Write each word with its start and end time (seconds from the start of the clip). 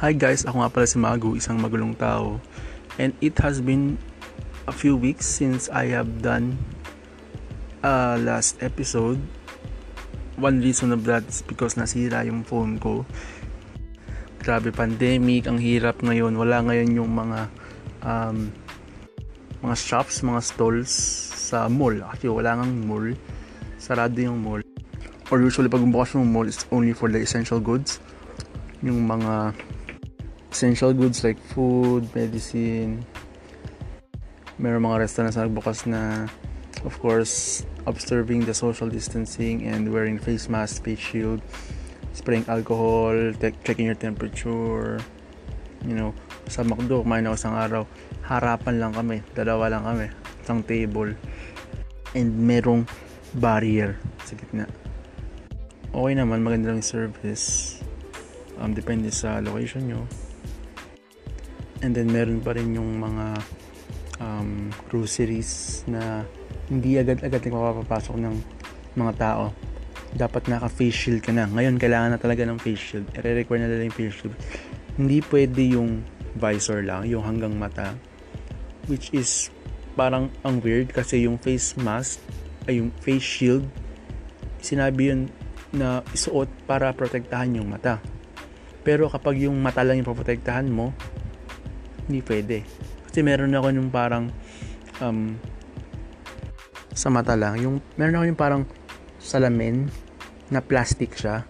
Hi 0.00 0.16
guys, 0.16 0.48
ako 0.48 0.64
nga 0.64 0.72
pala 0.72 0.88
si 0.88 0.96
Magu, 0.96 1.36
isang 1.36 1.60
magulong 1.60 1.92
tao. 1.92 2.40
And 2.96 3.12
it 3.20 3.36
has 3.44 3.60
been 3.60 4.00
a 4.64 4.72
few 4.72 4.96
weeks 4.96 5.28
since 5.28 5.68
I 5.68 5.92
have 5.92 6.24
done 6.24 6.56
a 7.84 8.16
last 8.16 8.64
episode. 8.64 9.20
One 10.40 10.64
reason 10.64 10.96
of 10.96 11.04
that 11.04 11.28
is 11.28 11.44
because 11.44 11.76
nasira 11.76 12.24
yung 12.24 12.48
phone 12.48 12.80
ko. 12.80 13.04
Grabe 14.40 14.72
pandemic, 14.72 15.44
ang 15.44 15.60
hirap 15.60 16.00
ngayon. 16.00 16.32
Wala 16.32 16.64
ngayon 16.64 16.96
yung 16.96 17.12
mga 17.12 17.52
um, 18.00 18.48
mga 19.60 19.76
shops, 19.76 20.24
mga 20.24 20.40
stalls 20.40 20.96
sa 21.36 21.68
mall. 21.68 22.00
Actually, 22.08 22.40
wala 22.40 22.56
ngang 22.56 22.88
mall. 22.88 23.12
Sarado 23.76 24.16
yung 24.16 24.40
mall. 24.40 24.64
Or 25.28 25.44
usually 25.44 25.68
pag 25.68 25.84
bukas 25.84 26.16
yung 26.16 26.32
mall, 26.32 26.48
it's 26.48 26.64
only 26.72 26.96
for 26.96 27.12
the 27.12 27.20
essential 27.20 27.60
goods. 27.60 28.00
Yung 28.80 29.04
mga 29.04 29.52
essential 30.50 30.92
goods 30.92 31.22
like 31.22 31.38
food, 31.54 32.10
medicine. 32.14 33.06
Meron 34.58 34.84
mga 34.84 35.06
restaurants 35.06 35.38
na 35.38 35.46
nagbukas 35.46 35.78
na 35.88 36.28
of 36.84 36.98
course 37.00 37.64
observing 37.88 38.44
the 38.44 38.52
social 38.52 38.90
distancing 38.90 39.64
and 39.64 39.88
wearing 39.88 40.18
face 40.18 40.50
mask, 40.50 40.84
face 40.84 41.00
shield, 41.00 41.40
spraying 42.12 42.44
alcohol, 42.48 43.32
te- 43.40 43.56
checking 43.64 43.86
your 43.88 43.96
temperature. 43.96 45.00
You 45.80 45.96
know, 45.96 46.10
sa 46.44 46.60
McDo, 46.60 47.00
kumain 47.00 47.24
ako 47.24 47.36
isang 47.40 47.56
araw, 47.56 47.82
harapan 48.26 48.76
lang 48.76 48.92
kami, 48.92 49.24
dalawa 49.32 49.72
lang 49.72 49.84
kami, 49.86 50.06
isang 50.44 50.60
table. 50.60 51.16
And 52.12 52.36
merong 52.36 52.84
barrier 53.38 53.96
sa 54.26 54.36
gitna. 54.36 54.66
Okay 55.90 56.12
naman, 56.14 56.44
maganda 56.44 56.74
lang 56.74 56.84
yung 56.84 56.90
service. 56.90 57.78
Um, 58.60 58.76
depende 58.76 59.08
sa 59.08 59.40
location 59.40 59.88
nyo. 59.88 60.04
And 61.80 61.96
then 61.96 62.12
meron 62.12 62.44
pa 62.44 62.52
rin 62.52 62.76
yung 62.76 63.00
mga 63.00 63.26
um, 64.20 64.68
groceries 64.92 65.82
na 65.88 66.22
hindi 66.68 67.00
agad-agad 67.00 67.40
mapapasok 67.48 68.16
ng 68.20 68.34
mga 68.94 69.12
tao. 69.16 69.44
Dapat 70.12 70.50
naka-face 70.50 70.96
shield 71.08 71.20
ka 71.24 71.32
na. 71.32 71.48
Ngayon, 71.48 71.80
kailangan 71.80 72.14
na 72.14 72.20
talaga 72.20 72.44
ng 72.44 72.58
face 72.60 72.82
shield. 72.82 73.06
I-require 73.16 73.64
na 73.64 73.68
nila 73.70 73.88
yung 73.88 73.96
face 73.96 74.14
shield. 74.20 74.34
Hindi 75.00 75.18
pwede 75.30 75.62
yung 75.78 76.04
visor 76.36 76.84
lang, 76.84 77.08
yung 77.08 77.24
hanggang 77.24 77.54
mata. 77.56 77.96
Which 78.90 79.14
is 79.14 79.48
parang 79.94 80.30
ang 80.46 80.62
weird 80.62 80.94
kasi 80.94 81.26
yung 81.26 81.38
face 81.38 81.74
mask 81.78 82.22
ay 82.70 82.78
yung 82.78 82.94
face 83.02 83.26
shield 83.26 83.66
sinabi 84.60 85.10
yun 85.10 85.20
na 85.72 86.04
isuot 86.12 86.48
para 86.68 86.92
protektahan 86.94 87.56
yung 87.56 87.70
mata. 87.70 87.98
Pero 88.80 89.08
kapag 89.12 89.44
yung 89.44 89.60
mata 89.60 89.84
lang 89.84 90.00
yung 90.00 90.08
protektahan 90.08 90.68
mo, 90.68 90.92
hindi 92.10 92.26
pwede. 92.26 92.66
Kasi 93.06 93.22
meron 93.22 93.54
ako 93.54 93.70
yung 93.70 93.90
parang 93.94 94.34
um, 94.98 95.38
sa 96.90 97.06
mata 97.06 97.38
lang. 97.38 97.62
Yung, 97.62 97.78
meron 97.94 98.18
ako 98.18 98.24
yung 98.26 98.40
parang 98.40 98.62
salamin 99.22 99.86
na 100.50 100.58
plastic 100.58 101.14
siya. 101.14 101.46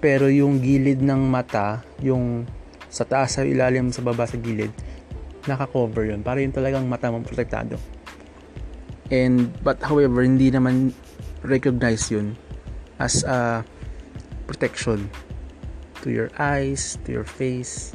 Pero 0.00 0.32
yung 0.32 0.64
gilid 0.64 1.04
ng 1.04 1.28
mata, 1.28 1.84
yung 2.00 2.48
sa 2.88 3.04
taas, 3.04 3.36
sa 3.36 3.44
ilalim, 3.44 3.92
sa 3.92 4.00
baba, 4.00 4.24
sa 4.24 4.40
gilid, 4.40 4.72
naka-cover 5.44 6.08
yun. 6.08 6.24
Para 6.24 6.40
yung 6.40 6.56
talagang 6.56 6.88
mata 6.88 7.12
mo 7.12 7.20
protektado. 7.20 7.76
And, 9.12 9.52
but 9.60 9.76
however, 9.84 10.24
hindi 10.24 10.48
naman 10.48 10.96
recognize 11.44 12.08
yun 12.08 12.32
as 12.96 13.20
a 13.28 13.60
protection 14.48 15.12
to 16.00 16.08
your 16.08 16.32
eyes, 16.40 16.96
to 17.04 17.12
your 17.12 17.28
face, 17.28 17.92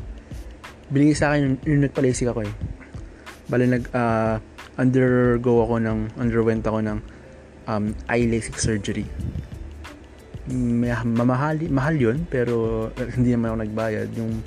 binigay 0.89 1.15
sa 1.15 1.33
akin 1.33 1.61
yung, 1.65 1.81
nagpa-LASIK 1.85 2.33
ako 2.33 2.41
eh. 2.45 2.53
Bali 3.49 3.65
nag 3.65 3.85
uh, 3.93 4.37
undergo 4.77 5.65
ako 5.65 5.81
ng 5.81 5.99
underwent 6.17 6.65
ako 6.65 6.79
ng 6.81 6.97
um, 7.69 7.93
eye 8.09 8.25
LASIK 8.25 8.57
surgery. 8.57 9.05
May, 10.49 10.89
mamahal, 11.05 11.61
mahal 11.69 11.93
yun 11.97 12.25
pero 12.25 12.89
uh, 12.89 13.09
hindi 13.13 13.33
naman 13.33 13.53
ako 13.53 13.57
nagbayad 13.69 14.09
yung 14.17 14.41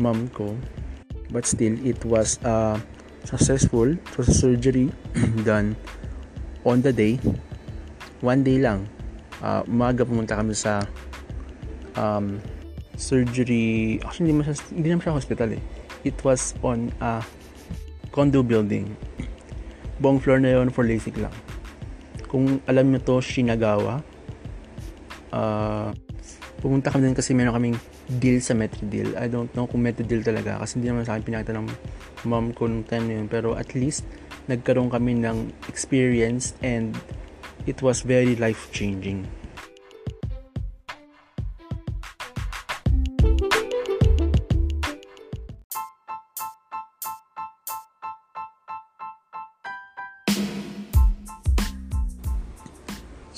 mom 0.00 0.28
ko. 0.32 0.56
But 1.32 1.48
still 1.48 1.76
it 1.84 2.00
was 2.04 2.40
uh, 2.44 2.76
successful. 3.24 3.88
It 3.88 4.14
was 4.16 4.32
surgery 4.32 4.92
done 5.48 5.76
on 6.64 6.80
the 6.80 6.92
day. 6.92 7.20
One 8.24 8.44
day 8.44 8.60
lang. 8.60 8.88
Uh, 9.42 9.64
umaga 9.66 10.06
pumunta 10.06 10.38
kami 10.38 10.56
sa 10.56 10.84
um, 11.96 12.38
surgery. 12.94 13.98
Actually, 14.04 14.30
hindi 14.30 14.32
naman 14.40 14.44
siya, 14.46 14.56
hindi 14.72 14.88
naman 14.88 15.02
siya 15.04 15.16
hospital 15.16 15.50
eh 15.56 15.81
it 16.02 16.16
was 16.22 16.54
on 16.62 16.90
a 17.00 17.22
condo 18.10 18.42
building. 18.42 18.92
Buong 20.02 20.18
floor 20.18 20.42
na 20.42 20.58
yon 20.58 20.68
for 20.68 20.84
LASIK 20.84 21.22
lang. 21.22 21.34
Kung 22.26 22.60
alam 22.66 22.90
nyo 22.90 23.00
to, 23.00 23.22
Shinagawa. 23.22 24.02
Uh, 25.32 25.94
pumunta 26.60 26.92
kami 26.92 27.10
din 27.10 27.16
kasi 27.16 27.32
meron 27.32 27.56
kaming 27.56 27.78
deal 28.20 28.38
sa 28.44 28.52
Metro 28.52 28.84
Deal. 28.86 29.16
I 29.16 29.26
don't 29.26 29.48
know 29.56 29.66
kung 29.66 29.82
Metro 29.82 30.04
Deal 30.04 30.20
talaga 30.20 30.60
kasi 30.60 30.78
hindi 30.78 30.92
naman 30.92 31.08
sa 31.08 31.16
akin 31.16 31.24
pinakita 31.24 31.52
ng 31.56 31.66
mom 32.28 32.54
ko 32.54 32.68
nung 32.68 32.86
time 32.86 33.08
na 33.08 33.14
yun. 33.22 33.26
Pero 33.26 33.58
at 33.58 33.72
least, 33.72 34.06
nagkaroon 34.46 34.90
kami 34.90 35.18
ng 35.18 35.50
experience 35.70 36.54
and 36.60 36.94
it 37.66 37.78
was 37.80 38.02
very 38.02 38.34
life-changing. 38.36 39.26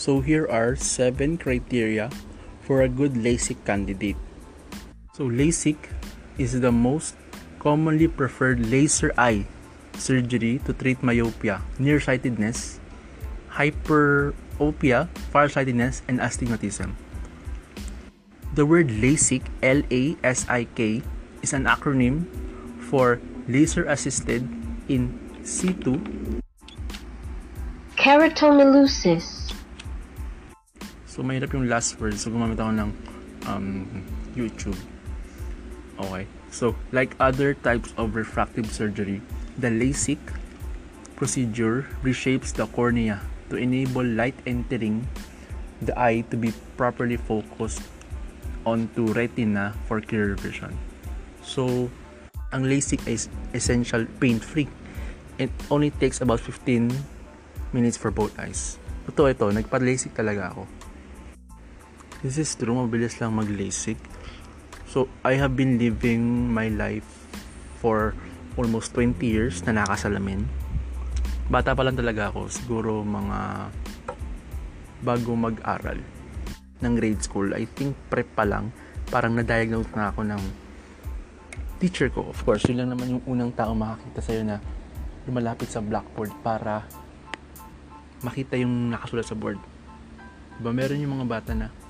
So 0.05 0.21
here 0.21 0.45
are 0.53 0.77
7 0.77 1.41
criteria 1.41 2.13
for 2.61 2.85
a 2.85 2.93
good 2.93 3.17
LASIK 3.17 3.65
candidate. 3.65 4.21
So 5.17 5.25
LASIK 5.25 5.81
is 6.37 6.61
the 6.61 6.69
most 6.69 7.17
commonly 7.57 8.13
preferred 8.13 8.61
laser 8.69 9.17
eye 9.17 9.49
surgery 9.97 10.61
to 10.69 10.77
treat 10.77 11.01
myopia, 11.01 11.65
nearsightedness, 11.81 12.85
hyperopia, 13.49 15.09
farsightedness, 15.33 16.05
and 16.05 16.21
astigmatism. 16.21 17.01
The 18.53 18.69
word 18.69 18.93
LASIK, 18.93 19.49
L-A-S-I-K, 19.65 21.01
is 21.41 21.57
an 21.57 21.65
acronym 21.65 22.29
for 22.93 23.25
Laser 23.49 23.89
Assisted 23.89 24.45
in 24.85 25.17
situ 25.41 25.97
Keratomileusis 27.97 29.44
So, 31.15 31.23
mahirap 31.23 31.55
yung 31.55 31.71
last 31.71 31.95
word. 32.03 32.19
So, 32.19 32.35
gumamit 32.35 32.59
ako 32.59 32.75
ng 32.75 32.91
um, 33.47 33.87
YouTube. 34.35 34.75
Okay. 35.95 36.27
So, 36.51 36.75
like 36.91 37.15
other 37.23 37.55
types 37.55 37.95
of 37.95 38.19
refractive 38.19 38.67
surgery, 38.67 39.23
the 39.55 39.71
LASIK 39.71 40.19
procedure 41.15 41.87
reshapes 42.03 42.51
the 42.51 42.67
cornea 42.75 43.23
to 43.47 43.55
enable 43.55 44.03
light 44.03 44.35
entering 44.43 45.07
the 45.79 45.95
eye 45.95 46.27
to 46.31 46.37
be 46.37 46.51
properly 46.75 47.15
focused 47.15 47.87
onto 48.67 49.07
retina 49.15 49.71
for 49.87 50.03
clear 50.03 50.35
vision. 50.35 50.75
So, 51.47 51.95
ang 52.51 52.67
LASIK 52.67 53.07
is 53.07 53.31
essential 53.55 54.03
pain-free. 54.19 54.67
It 55.39 55.55
only 55.71 55.95
takes 55.95 56.19
about 56.27 56.43
15 56.43 56.91
minutes 57.71 57.95
for 57.95 58.11
both 58.11 58.35
eyes. 58.35 58.83
Totoo 59.07 59.31
ito, 59.31 59.47
nagpa-LASIK 59.55 60.11
talaga 60.11 60.51
ako. 60.51 60.84
This 62.25 62.41
is 62.41 62.57
true, 62.57 62.73
mabilis 62.73 63.21
lang 63.21 63.37
mag-LASIK. 63.37 64.01
So, 64.89 65.13
I 65.21 65.37
have 65.37 65.61
been 65.61 65.77
living 65.77 66.49
my 66.49 66.73
life 66.73 67.05
for 67.85 68.17
almost 68.57 68.97
20 68.97 69.21
years 69.21 69.61
na 69.69 69.77
nakasalamin. 69.77 70.49
Bata 71.53 71.77
pa 71.77 71.85
lang 71.85 72.01
talaga 72.01 72.33
ako, 72.33 72.49
siguro 72.49 73.05
mga 73.05 73.69
bago 75.05 75.37
mag-aral 75.37 76.01
ng 76.81 76.93
grade 76.97 77.21
school. 77.21 77.53
I 77.53 77.69
think 77.69 77.93
prep 78.09 78.33
pa 78.33 78.49
lang, 78.49 78.73
parang 79.13 79.37
na-diagnose 79.37 79.93
na 79.93 80.09
ako 80.09 80.25
ng 80.25 80.43
teacher 81.77 82.09
ko. 82.09 82.33
Of 82.33 82.41
course, 82.49 82.65
yun 82.73 82.81
lang 82.81 82.97
naman 82.97 83.21
yung 83.21 83.23
unang 83.29 83.53
tao 83.53 83.77
makakita 83.77 84.25
sa'yo 84.25 84.49
na 84.49 84.65
lumalapit 85.29 85.69
sa 85.69 85.85
blackboard 85.85 86.33
para 86.41 86.89
makita 88.25 88.57
yung 88.57 88.97
nakasulat 88.97 89.29
sa 89.29 89.37
board. 89.37 89.61
Diba, 90.57 90.73
meron 90.73 91.05
yung 91.05 91.21
mga 91.21 91.29
bata 91.29 91.53
na 91.53 91.84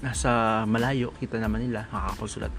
nasa 0.00 0.62
malayo, 0.64 1.12
kita 1.20 1.36
naman 1.36 1.68
nila, 1.68 1.84
nakakapagsulat. 1.92 2.52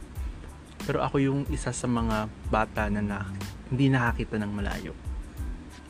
Pero 0.86 1.02
ako 1.02 1.18
yung 1.22 1.40
isa 1.54 1.74
sa 1.74 1.86
mga 1.90 2.30
bata 2.50 2.90
na, 2.90 3.02
na 3.02 3.18
hindi 3.70 3.90
nakakita 3.90 4.38
ng 4.42 4.52
malayo. 4.54 4.94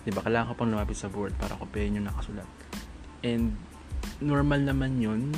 Diba, 0.04 0.24
kailangan 0.24 0.52
ko 0.52 0.54
pang 0.58 0.72
lumapit 0.72 0.98
sa 0.98 1.12
board 1.12 1.36
para 1.38 1.56
kopyahin 1.56 2.02
yung 2.02 2.08
nakasulat. 2.08 2.48
And 3.22 3.54
normal 4.24 4.66
naman 4.66 4.98
yun 4.98 5.30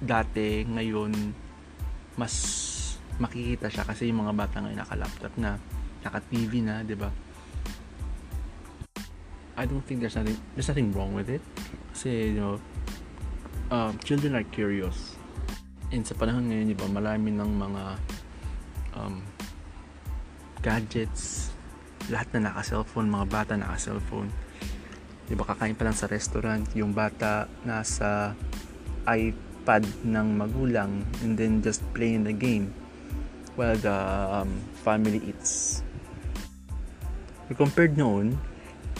dati, 0.00 0.64
ngayon 0.64 1.12
mas 2.16 2.34
makikita 3.20 3.68
siya 3.68 3.84
kasi 3.84 4.08
yung 4.08 4.24
mga 4.24 4.32
bata 4.32 4.64
ngayon 4.64 4.80
naka-laptop 4.80 5.32
na, 5.36 5.60
naka-TV 6.00 6.64
na, 6.64 6.80
'di 6.80 6.96
ba? 6.96 7.12
I 9.60 9.68
don't 9.68 9.84
think 9.84 10.00
there's 10.00 10.16
nothing 10.16 10.40
there's 10.56 10.68
nothing 10.72 10.88
wrong 10.96 11.12
with 11.12 11.28
it. 11.28 11.44
Kasi, 11.92 12.32
you 12.32 12.40
know, 12.40 12.56
uh, 13.70 13.94
children 14.02 14.36
are 14.36 14.46
curious. 14.50 15.16
And 15.90 16.02
sa 16.06 16.14
panahon 16.14 16.50
ngayon, 16.50 16.66
di 16.70 16.76
ba, 16.76 16.86
marami 16.90 17.34
ng 17.34 17.50
mga 17.50 17.82
um, 18.98 19.22
gadgets, 20.62 21.54
lahat 22.10 22.30
na 22.36 22.50
naka-cellphone, 22.50 23.10
mga 23.10 23.26
bata 23.30 23.52
naka-cellphone. 23.58 24.30
Di 25.26 25.34
ba, 25.38 25.46
kakain 25.46 25.78
pa 25.78 25.86
lang 25.86 25.96
sa 25.96 26.10
restaurant, 26.10 26.66
yung 26.74 26.94
bata 26.94 27.46
nasa 27.66 28.34
iPad 29.06 29.86
ng 30.06 30.26
magulang 30.36 31.02
and 31.22 31.34
then 31.38 31.62
just 31.62 31.82
playing 31.94 32.26
the 32.26 32.34
game 32.34 32.70
while 33.54 33.78
the 33.78 33.98
um, 34.30 34.50
family 34.86 35.22
eats. 35.26 35.82
Compared 37.50 37.98
noon, 37.98 38.38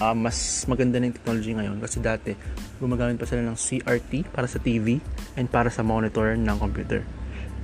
uh, 0.02 0.16
mas 0.16 0.66
maganda 0.66 0.98
na 0.98 1.06
yung 1.06 1.14
technology 1.14 1.52
ngayon 1.54 1.78
kasi 1.78 2.02
dati 2.02 2.34
gumagamit 2.80 3.20
pa 3.20 3.28
sila 3.28 3.44
ng 3.44 3.54
CRT 3.54 4.32
para 4.32 4.48
sa 4.48 4.56
TV 4.56 4.98
and 5.36 5.52
para 5.52 5.68
sa 5.68 5.84
monitor 5.84 6.34
ng 6.34 6.56
computer. 6.56 7.04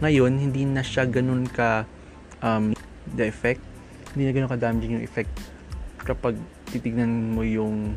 Ngayon, 0.04 0.36
hindi 0.36 0.68
na 0.68 0.84
siya 0.84 1.08
ganun 1.08 1.48
ka 1.48 1.88
um, 2.44 2.76
the 3.16 3.24
effect, 3.24 3.64
hindi 4.12 4.28
na 4.28 4.32
ganun 4.36 4.50
ka 4.52 4.60
damaging 4.60 5.00
yung 5.00 5.04
effect 5.04 5.32
kapag 6.04 6.36
titignan 6.68 7.32
mo 7.32 7.40
yung 7.40 7.96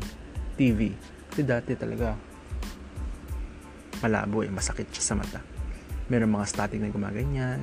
TV. 0.56 0.96
Kasi 1.28 1.44
dati 1.44 1.76
talaga 1.76 2.16
malabo 4.00 4.40
eh, 4.40 4.50
masakit 4.50 4.88
siya 4.88 5.12
sa 5.12 5.14
mata. 5.14 5.40
Meron 6.08 6.32
mga 6.32 6.48
static 6.48 6.80
na 6.80 6.88
gumaganyan. 6.88 7.60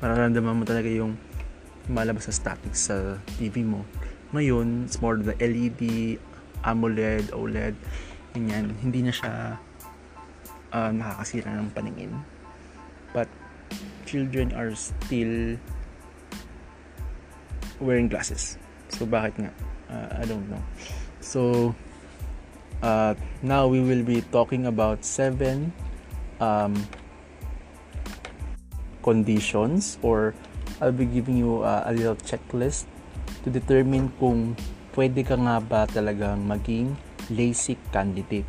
Mararamdaman 0.00 0.56
mo 0.56 0.64
talaga 0.64 0.88
yung 0.88 1.14
malabas 1.92 2.26
sa 2.26 2.34
static 2.34 2.72
sa 2.72 3.20
TV 3.36 3.62
mo. 3.62 3.84
Ngayon, 4.32 4.88
it's 4.88 4.98
more 5.04 5.20
the 5.20 5.36
LED, 5.36 6.16
AMOLED, 6.64 7.36
OLED, 7.36 7.76
ganyan. 8.32 8.72
Hindi 8.80 9.06
na 9.06 9.12
siya 9.12 9.32
uh, 10.72 10.90
nakakasira 10.90 11.52
ng 11.52 11.70
paningin. 11.76 12.12
But, 13.12 13.28
children 14.08 14.52
are 14.52 14.72
still 14.74 15.56
wearing 17.80 18.08
glasses. 18.08 18.56
So, 18.92 19.04
bakit 19.04 19.36
nga? 19.40 19.52
Uh, 19.92 20.08
I 20.20 20.24
don't 20.24 20.48
know. 20.48 20.60
So, 21.20 21.72
uh, 22.82 23.14
now 23.40 23.68
we 23.68 23.80
will 23.80 24.02
be 24.02 24.20
talking 24.32 24.66
about 24.66 25.04
seven 25.04 25.72
um, 26.40 26.74
conditions 29.02 29.98
or 30.02 30.34
I'll 30.80 30.94
be 30.94 31.06
giving 31.06 31.36
you 31.36 31.62
uh, 31.62 31.84
a 31.86 31.92
little 31.92 32.16
checklist 32.16 32.90
to 33.44 33.50
determine 33.50 34.10
kung 34.18 34.58
pwede 34.94 35.22
ka 35.26 35.38
nga 35.38 35.62
ba 35.62 35.86
talagang 35.86 36.42
maging 36.46 36.94
LASIK 37.30 37.78
candidate. 37.92 38.48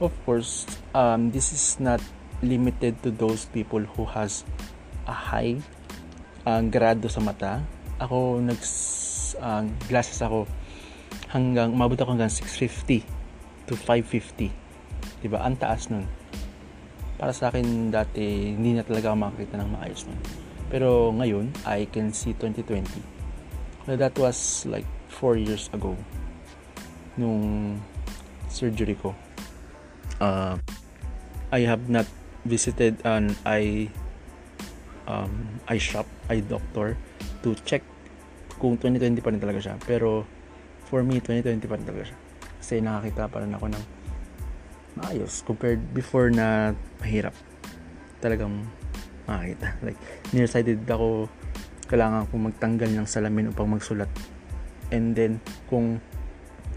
Of 0.00 0.16
course, 0.24 0.66
um, 0.96 1.30
this 1.30 1.52
is 1.52 1.78
not 1.78 2.00
limited 2.40 2.98
to 3.04 3.12
those 3.12 3.44
people 3.52 3.84
who 3.84 4.08
has 4.16 4.48
a 5.04 5.12
high 5.12 5.60
uh, 6.48 6.64
grado 6.64 7.06
sa 7.12 7.20
mata. 7.20 7.60
Ako, 8.00 8.40
nag 8.40 8.58
uh, 9.38 9.62
glasses 9.86 10.24
ako 10.24 10.48
hanggang, 11.28 11.76
umabot 11.76 12.00
ako 12.00 12.16
hanggang 12.16 12.32
650 12.32 13.04
to 13.68 13.76
550. 13.76 14.48
Diba? 15.20 15.44
Ang 15.44 15.60
taas 15.60 15.92
nun. 15.92 16.08
Para 17.20 17.36
sa 17.36 17.52
akin 17.52 17.92
dati, 17.92 18.56
hindi 18.56 18.72
na 18.72 18.82
talaga 18.82 19.12
makakita 19.12 19.60
ng 19.60 19.68
maayos 19.76 20.08
nun. 20.08 20.20
Pero 20.72 21.12
ngayon, 21.12 21.52
I 21.68 21.84
can 21.92 22.16
see 22.16 22.32
2020 22.32 23.20
that 23.86 24.14
was 24.18 24.66
like 24.66 24.86
4 25.08 25.34
years 25.40 25.66
ago 25.72 25.96
nung 27.18 27.74
surgery 28.50 28.98
ko. 28.98 29.14
Uh, 30.20 30.58
I 31.54 31.64
have 31.64 31.88
not 31.88 32.04
visited 32.44 32.98
an 33.06 33.34
eye 33.46 33.88
um, 35.06 35.62
eye 35.70 35.80
shop, 35.80 36.06
eye 36.28 36.42
doctor 36.42 36.98
to 37.42 37.54
check 37.64 37.82
kung 38.60 38.76
2020 38.76 39.24
pa 39.24 39.30
rin 39.32 39.40
talaga 39.40 39.58
siya. 39.62 39.74
Pero 39.86 40.28
for 40.90 41.06
me 41.06 41.22
2020 41.22 41.70
pa 41.70 41.74
rin 41.78 41.86
talaga 41.86 42.04
siya. 42.12 42.18
Kasi 42.60 42.74
nakakita 42.84 43.30
pa 43.30 43.40
rin 43.40 43.54
ako 43.56 43.66
ng 43.72 43.84
maayos 45.00 45.40
compared 45.46 45.80
before 45.96 46.28
na 46.28 46.76
mahirap. 47.00 47.32
Talagang 48.20 48.68
makakita. 49.24 49.78
Like 49.86 50.00
nearsighted 50.34 50.84
ako. 50.84 51.30
Kailangan 51.90 52.30
kong 52.30 52.54
magtanggal 52.54 52.90
ng 52.94 53.06
salamin 53.08 53.50
upang 53.50 53.66
magsulat. 53.66 54.10
And 54.90 55.14
then, 55.14 55.38
kung 55.70 56.02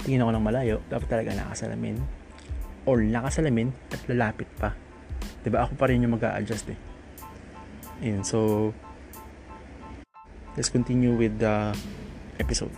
tingin 0.04 0.20
ako 0.20 0.36
ng 0.36 0.44
malayo, 0.44 0.78
dapat 0.92 1.08
talaga 1.08 1.32
nakasalamin. 1.32 1.98
Or 2.84 3.00
nakasalamin 3.00 3.72
at 3.96 4.04
lalapit 4.12 4.52
pa. 4.60 4.76
ba 4.76 5.44
diba? 5.48 5.64
Ako 5.64 5.80
pa 5.80 5.88
rin 5.88 6.04
yung 6.04 6.20
mag 6.20 6.24
adjust 6.28 6.68
eh. 6.68 6.80
Ayun, 8.04 8.20
so, 8.28 8.72
let's 10.60 10.68
continue 10.68 11.16
with 11.16 11.40
the 11.40 11.72
episode. 12.36 12.76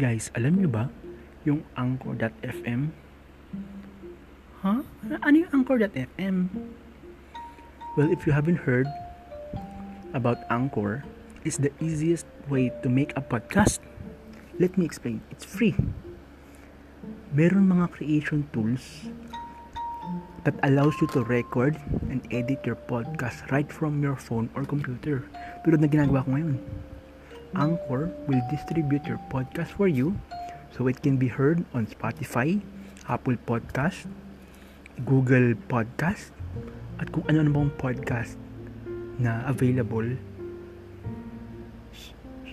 Guys, 0.00 0.30
alam 0.38 0.56
nyo 0.56 0.70
ba 0.70 0.86
yung 1.42 1.66
Anchor.fm? 1.74 3.09
Ano 5.00 5.32
yung 5.32 5.64
Anchor.fm? 5.64 6.36
Well, 7.96 8.12
if 8.12 8.28
you 8.28 8.36
haven't 8.36 8.68
heard 8.68 8.84
about 10.12 10.44
Anchor, 10.52 11.08
it's 11.40 11.56
the 11.56 11.72
easiest 11.80 12.28
way 12.52 12.68
to 12.84 12.92
make 12.92 13.16
a 13.16 13.24
podcast. 13.24 13.80
Let 14.60 14.76
me 14.76 14.84
explain. 14.84 15.24
It's 15.32 15.48
free. 15.48 15.72
Meron 17.32 17.72
mga 17.72 17.96
creation 17.96 18.44
tools 18.52 19.08
that 20.44 20.52
allows 20.68 20.92
you 21.00 21.08
to 21.16 21.24
record 21.24 21.80
and 22.12 22.20
edit 22.28 22.60
your 22.68 22.76
podcast 22.76 23.48
right 23.48 23.72
from 23.72 24.04
your 24.04 24.20
phone 24.20 24.52
or 24.52 24.68
computer. 24.68 25.24
Tulad 25.64 25.80
na 25.80 25.88
ginagawa 25.88 26.28
ko 26.28 26.36
ngayon. 26.36 26.60
Anchor 27.56 28.12
will 28.28 28.44
distribute 28.52 29.08
your 29.08 29.20
podcast 29.32 29.72
for 29.72 29.88
you 29.88 30.12
so 30.76 30.92
it 30.92 31.00
can 31.00 31.16
be 31.16 31.32
heard 31.32 31.64
on 31.72 31.88
Spotify, 31.88 32.60
Apple 33.08 33.40
Podcast, 33.48 34.04
Google 35.04 35.56
Podcast, 35.68 36.32
at 37.00 37.08
kung 37.12 37.24
ano-ano 37.28 37.50
bang 37.52 37.70
podcast 37.80 38.36
na 39.16 39.44
available. 39.48 40.16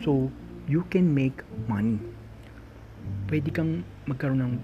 So, 0.04 0.32
you 0.68 0.88
can 0.88 1.12
make 1.12 1.44
money. 1.68 2.00
Pwede 3.28 3.52
kang 3.52 3.84
magkaroon 4.08 4.44
ng 4.44 4.56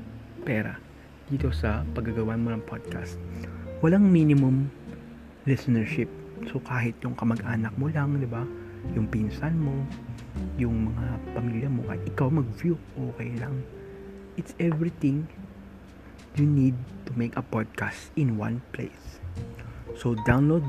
pera 0.48 0.80
dito 1.28 1.52
sa 1.52 1.84
paggagawa 1.96 2.36
mo 2.40 2.52
ng 2.52 2.64
podcast. 2.64 3.20
Walang 3.84 4.08
minimum 4.08 4.72
listenership. 5.44 6.08
So, 6.48 6.64
kahit 6.64 7.00
yung 7.04 7.16
kamag-anak 7.20 7.76
mo 7.76 7.92
lang, 7.92 8.20
di 8.20 8.28
ba? 8.28 8.44
Yung 8.96 9.08
pinsan 9.08 9.56
mo, 9.56 9.76
yung 10.58 10.94
mga 10.94 11.06
pamilya 11.34 11.70
mo 11.70 11.82
kahit 11.90 12.04
ikaw 12.06 12.28
mag-view 12.30 12.78
okay 12.98 13.34
lang 13.38 13.62
it's 14.38 14.54
everything 14.58 15.26
you 16.36 16.46
need 16.46 16.74
to 17.06 17.12
make 17.14 17.38
a 17.38 17.44
podcast 17.44 18.10
in 18.16 18.38
one 18.38 18.62
place. 18.74 19.20
So 19.98 20.16
download 20.26 20.66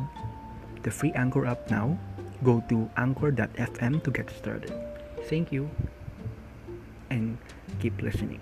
the 0.82 0.90
free 0.90 1.12
anchor 1.12 1.46
app 1.46 1.70
now. 1.70 1.96
Go 2.42 2.62
to 2.68 2.90
anchor.fm 2.96 4.04
to 4.04 4.10
get 4.10 4.28
started. 4.30 4.72
Thank 5.24 5.52
you 5.52 5.70
and 7.08 7.38
keep 7.80 7.96
listening. 8.02 8.40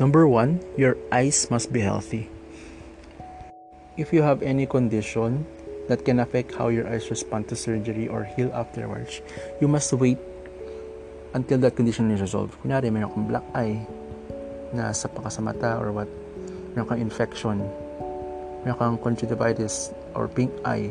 Number 0.00 0.24
one, 0.24 0.64
your 0.80 0.96
eyes 1.12 1.50
must 1.52 1.76
be 1.76 1.84
healthy. 1.84 2.32
If 4.00 4.16
you 4.16 4.24
have 4.24 4.40
any 4.40 4.64
condition 4.64 5.44
that 5.92 6.08
can 6.08 6.24
affect 6.24 6.56
how 6.56 6.72
your 6.72 6.88
eyes 6.88 7.12
respond 7.12 7.52
to 7.52 7.54
surgery 7.54 8.08
or 8.08 8.24
heal 8.24 8.48
afterwards, 8.56 9.20
you 9.60 9.68
must 9.68 9.92
wait 9.92 10.16
until 11.36 11.60
that 11.60 11.76
condition 11.76 12.08
is 12.08 12.24
resolved. 12.24 12.56
Kunyari, 12.64 12.88
mayroon 12.88 13.12
kang 13.12 13.28
black 13.28 13.44
eye 13.52 13.76
na 14.72 14.88
sa 14.96 15.12
ka 15.12 15.28
sa 15.28 15.44
mata 15.44 15.76
or 15.76 15.92
what, 15.92 16.08
mayroon 16.72 16.88
kang 16.88 17.00
infection, 17.04 17.60
mayroon 18.64 18.80
kang 18.80 18.96
conjunctivitis 19.04 19.92
or 20.16 20.32
pink 20.32 20.48
eye, 20.64 20.88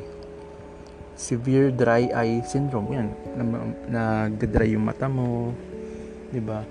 severe 1.17 1.73
dry 1.73 2.13
eye 2.13 2.45
syndrome, 2.45 2.93
yan, 2.93 3.09
nag-dry 3.89 4.69
yung 4.69 4.85
mata 4.85 5.09
mo, 5.09 5.49
di 6.29 6.37
ba? 6.37 6.61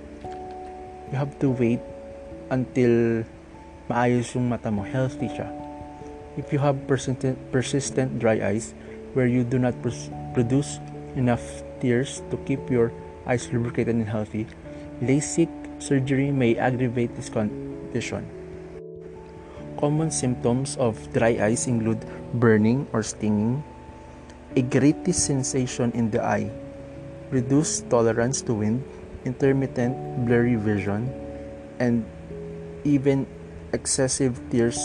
You 1.10 1.18
have 1.18 1.34
to 1.42 1.50
wait 1.50 1.82
until 2.54 3.26
maayos 3.90 4.38
yung 4.38 4.46
mata 4.46 4.70
mo, 4.70 4.86
healthy 4.86 5.34
siya. 5.34 5.66
If 6.38 6.54
you 6.54 6.62
have 6.62 6.86
persistent, 6.86 7.34
persistent 7.50 8.22
dry 8.22 8.38
eyes 8.38 8.70
where 9.12 9.26
you 9.26 9.42
do 9.42 9.58
not 9.58 9.74
produce 9.82 10.78
enough 11.18 11.42
tears 11.82 12.22
to 12.30 12.38
keep 12.46 12.70
your 12.70 12.94
eyes 13.26 13.50
lubricated 13.50 13.98
and 13.98 14.06
healthy, 14.06 14.46
LASIK 15.02 15.50
surgery 15.82 16.30
may 16.30 16.54
aggravate 16.54 17.10
this 17.18 17.26
condition. 17.26 18.22
Common 19.82 20.14
symptoms 20.14 20.78
of 20.78 20.94
dry 21.10 21.34
eyes 21.42 21.66
include 21.66 22.06
burning 22.38 22.86
or 22.94 23.02
stinging, 23.02 23.62
a 24.54 24.62
gritty 24.62 25.10
sensation 25.10 25.90
in 25.90 26.06
the 26.10 26.22
eye, 26.22 26.50
reduced 27.34 27.90
tolerance 27.90 28.42
to 28.42 28.54
wind, 28.54 28.86
intermittent 29.26 29.98
blurry 30.22 30.54
vision, 30.54 31.10
and 31.82 32.06
even 32.86 33.26
excessive 33.74 34.38
tears 34.50 34.78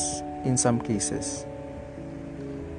in 0.44 0.60
some 0.60 0.80
cases. 0.80 1.48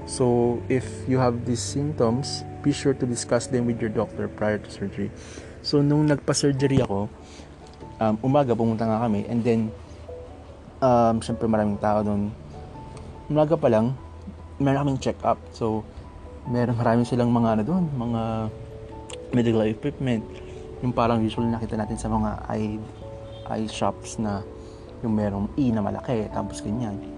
So, 0.05 0.61
if 0.69 0.85
you 1.09 1.17
have 1.17 1.49
these 1.49 1.65
symptoms, 1.65 2.45
be 2.61 2.73
sure 2.73 2.93
to 2.93 3.07
discuss 3.09 3.49
them 3.49 3.65
with 3.65 3.81
your 3.81 3.89
doctor 3.89 4.29
prior 4.29 4.61
to 4.61 4.69
surgery. 4.69 5.09
So, 5.65 5.81
nung 5.81 6.05
nagpa-surgery 6.13 6.85
ako, 6.85 7.09
um, 8.01 8.15
umaga 8.21 8.53
pumunta 8.53 8.85
nga 8.85 9.01
kami, 9.01 9.25
and 9.33 9.41
then, 9.41 9.73
um, 10.85 11.25
syempre 11.25 11.49
maraming 11.49 11.81
tao 11.81 12.05
doon. 12.05 12.29
Umaga 13.33 13.57
pa 13.57 13.73
lang, 13.73 13.97
meron 14.61 14.85
kaming 14.85 15.01
check-up. 15.01 15.41
So, 15.57 15.81
meron 16.53 16.77
marami 16.77 17.09
silang 17.09 17.33
mga 17.33 17.49
ano 17.57 17.63
doon, 17.65 17.85
mga 17.97 18.23
medical 19.33 19.65
equipment. 19.65 20.25
Yung 20.85 20.93
parang 20.93 21.25
usually 21.25 21.49
nakita 21.49 21.81
natin 21.81 21.97
sa 21.97 22.13
mga 22.13 22.45
eye, 22.53 22.77
eye 23.49 23.69
shops 23.73 24.21
na 24.21 24.45
yung 25.01 25.17
merong 25.17 25.49
E 25.57 25.73
na 25.73 25.81
malaki, 25.81 26.29
tapos 26.29 26.61
ganyan. 26.61 27.14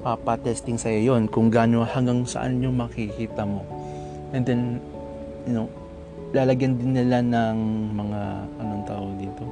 Papa-testing 0.00 0.80
sa'yo 0.80 1.12
yon 1.12 1.28
kung 1.28 1.52
gaano 1.52 1.84
hanggang 1.84 2.24
saan 2.24 2.64
yung 2.64 2.80
makikita 2.80 3.44
mo. 3.44 3.60
And 4.32 4.44
then, 4.48 4.80
you 5.44 5.52
know, 5.52 5.68
lalagyan 6.32 6.80
din 6.80 6.96
nila 6.96 7.20
ng 7.20 7.58
mga, 7.92 8.20
anong 8.64 8.84
tawag 8.88 9.12
dito? 9.20 9.44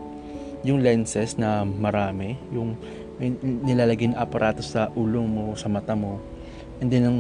Yung 0.65 0.81
lenses 0.81 1.37
na 1.37 1.63
marami, 1.63 2.39
yung 2.55 2.79
na 3.19 4.23
aparato 4.23 4.63
sa 4.63 4.89
ulo 4.95 5.27
mo, 5.27 5.53
sa 5.59 5.67
mata 5.67 5.93
mo. 5.93 6.23
And 6.79 6.89
then, 6.89 7.05
ang 7.05 7.19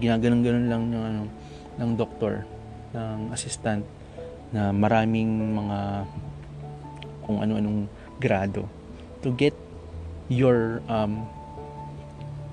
ginaganon-ganon 0.00 0.66
lang 0.66 0.82
ng, 0.88 1.02
ano, 1.04 1.22
ng 1.78 1.90
doktor, 1.94 2.42
ng 2.96 3.30
assistant, 3.30 3.84
na 4.48 4.72
maraming 4.72 5.28
mga 5.52 6.08
kung 7.28 7.44
ano-anong 7.44 7.84
grado 8.16 8.64
to 9.20 9.28
get 9.36 9.52
your 10.32 10.80
um, 10.88 11.28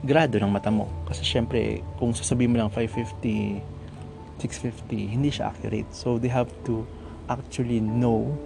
grado 0.06 0.38
ng 0.38 0.48
mata 0.48 0.70
mo. 0.70 0.86
Kasi 1.10 1.26
syempre, 1.26 1.82
kung 1.98 2.14
sasabihin 2.14 2.54
mo 2.54 2.62
lang 2.62 2.70
550, 2.70 3.60
650, 4.38 5.14
hindi 5.18 5.30
siya 5.34 5.50
accurate. 5.50 5.90
So, 5.90 6.22
they 6.22 6.30
have 6.30 6.54
to 6.70 6.86
actually 7.26 7.82
know 7.82 8.38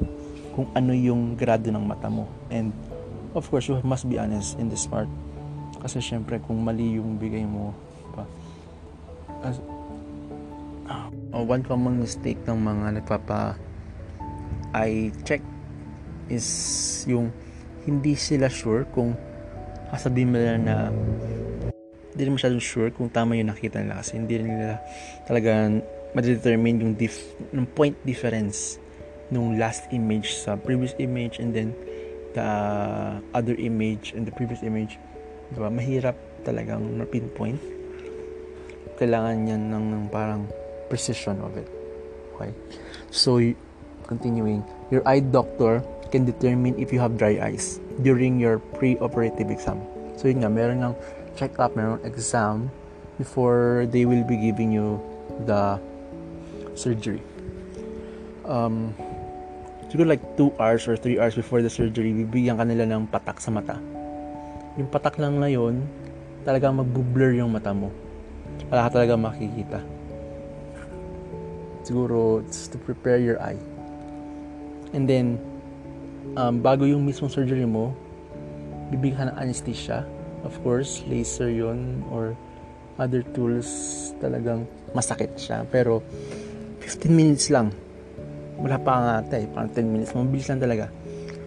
kung 0.56 0.72
ano 0.72 0.96
yung 0.96 1.36
grado 1.36 1.68
ng 1.68 1.84
mata 1.84 2.08
mo. 2.08 2.26
And 2.48 2.72
of 3.36 3.52
course, 3.52 3.68
you 3.68 3.78
must 3.84 4.08
be 4.08 4.16
honest 4.16 4.56
in 4.56 4.72
this 4.72 4.88
part. 4.88 5.12
Kasi 5.84 6.00
syempre, 6.00 6.40
kung 6.40 6.64
mali 6.64 6.96
yung 6.96 7.20
bigay 7.20 7.44
mo, 7.44 7.76
pa, 8.16 8.24
as, 9.44 9.60
uh, 10.88 11.44
one 11.44 11.64
common 11.64 12.00
mistake 12.00 12.40
ng 12.48 12.58
mga 12.60 13.04
nagpapa 13.04 13.56
eye 14.76 15.12
check 15.24 15.42
is 16.30 16.46
yung 17.10 17.34
hindi 17.88 18.14
sila 18.14 18.52
sure 18.52 18.86
kung 18.94 19.18
sasabihin 19.94 20.34
nila 20.34 20.56
na 20.60 20.76
hindi 22.14 22.22
rin 22.28 22.36
masyadong 22.36 22.60
sure 22.62 22.90
kung 22.92 23.08
tama 23.08 23.38
yung 23.40 23.48
nakita 23.48 23.80
nila 23.80 24.04
kasi 24.04 24.20
hindi 24.20 24.44
nila 24.44 24.82
talaga 25.24 25.72
ma-determine 26.12 26.82
yung, 26.82 26.94
dif- 26.98 27.38
yung 27.54 27.70
point 27.70 27.96
difference 28.04 28.82
nung 29.30 29.62
last 29.62 29.86
image 29.94 30.34
sa 30.36 30.58
previous 30.58 30.98
image 30.98 31.38
and 31.38 31.54
then 31.54 31.70
the 32.34 32.50
other 33.34 33.54
image 33.58 34.14
and 34.18 34.26
the 34.26 34.34
previous 34.34 34.62
image. 34.66 34.98
Diba? 35.54 35.70
Mahirap 35.70 36.18
talagang 36.46 36.98
ma-pinpoint. 36.98 37.62
Kailangan 38.98 39.48
yan 39.48 39.62
ng, 39.70 39.86
ng 39.96 40.04
parang 40.10 40.46
precision 40.90 41.38
of 41.46 41.54
it. 41.58 41.70
Okay? 42.36 42.52
So, 43.14 43.38
continuing, 44.10 44.66
your 44.90 45.06
eye 45.06 45.22
doctor 45.22 45.86
can 46.12 46.26
determine 46.26 46.78
if 46.78 46.92
you 46.92 47.00
have 47.00 47.18
dry 47.18 47.38
eyes 47.38 47.80
during 48.02 48.40
your 48.40 48.60
pre-operative 48.78 49.50
exam. 49.50 49.82
So, 50.18 50.28
yun 50.28 50.44
nga, 50.44 50.52
meron 50.52 50.84
ng 50.84 50.94
check-up, 51.38 51.78
meron 51.78 52.02
exam 52.04 52.68
before 53.16 53.88
they 53.92 54.04
will 54.04 54.24
be 54.24 54.36
giving 54.36 54.72
you 54.72 55.00
the 55.46 55.80
surgery. 56.76 57.22
Um, 58.48 58.96
siguro 59.92 60.16
like 60.16 60.24
2 60.36 60.58
hours 60.58 60.88
or 60.88 60.98
3 60.98 61.20
hours 61.20 61.36
before 61.36 61.62
the 61.62 61.70
surgery, 61.70 62.12
bibigyan 62.12 62.58
ka 62.58 62.66
nila 62.66 62.88
ng 62.88 63.08
patak 63.08 63.38
sa 63.40 63.52
mata. 63.52 63.78
Yung 64.80 64.88
patak 64.88 65.20
lang 65.20 65.38
na 65.38 65.52
yun, 65.52 65.84
talagang 66.48 66.80
magbu-blur 66.80 67.36
yung 67.36 67.52
mata 67.52 67.76
mo. 67.76 67.92
Wala 68.72 68.88
ka 68.88 69.00
talaga 69.00 69.20
makikita. 69.20 69.80
Siguro, 71.84 72.40
it's 72.44 72.68
to 72.72 72.78
prepare 72.80 73.20
your 73.20 73.40
eye. 73.42 73.60
And 74.96 75.06
then, 75.10 75.42
um, 76.36 76.62
bago 76.62 76.86
yung 76.86 77.06
mismong 77.06 77.32
surgery 77.32 77.66
mo, 77.66 77.96
bibigyan 78.94 79.34
ng 79.34 79.38
anesthesia. 79.38 80.06
Of 80.46 80.56
course, 80.66 81.04
laser 81.08 81.50
yon 81.50 82.04
or 82.10 82.34
other 83.00 83.24
tools 83.36 83.68
talagang 84.20 84.68
masakit 84.92 85.32
siya. 85.40 85.64
Pero, 85.72 86.04
15 86.84 87.10
minutes 87.12 87.48
lang. 87.54 87.72
Wala 88.60 88.76
pa 88.82 88.92
nga 89.00 89.14
ata. 89.24 89.40
Parang 89.56 89.72
10 89.72 89.88
minutes. 89.88 90.12
Mabilis 90.12 90.48
lang 90.52 90.60
talaga. 90.60 90.86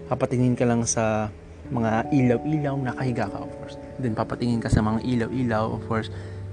Papatingin 0.09 0.57
ka 0.57 0.65
lang 0.65 0.85
sa 0.89 1.29
mga 1.69 2.09
ilaw-ilaw. 2.13 2.75
Nakahiga 2.79 3.29
ka, 3.29 3.39
of 3.43 3.53
course. 3.61 3.77
Then, 4.01 4.17
papatingin 4.17 4.61
ka 4.61 4.73
sa 4.73 4.81
mga 4.81 5.05
ilaw-ilaw, 5.05 5.77
of 5.77 5.83
course. 5.89 6.09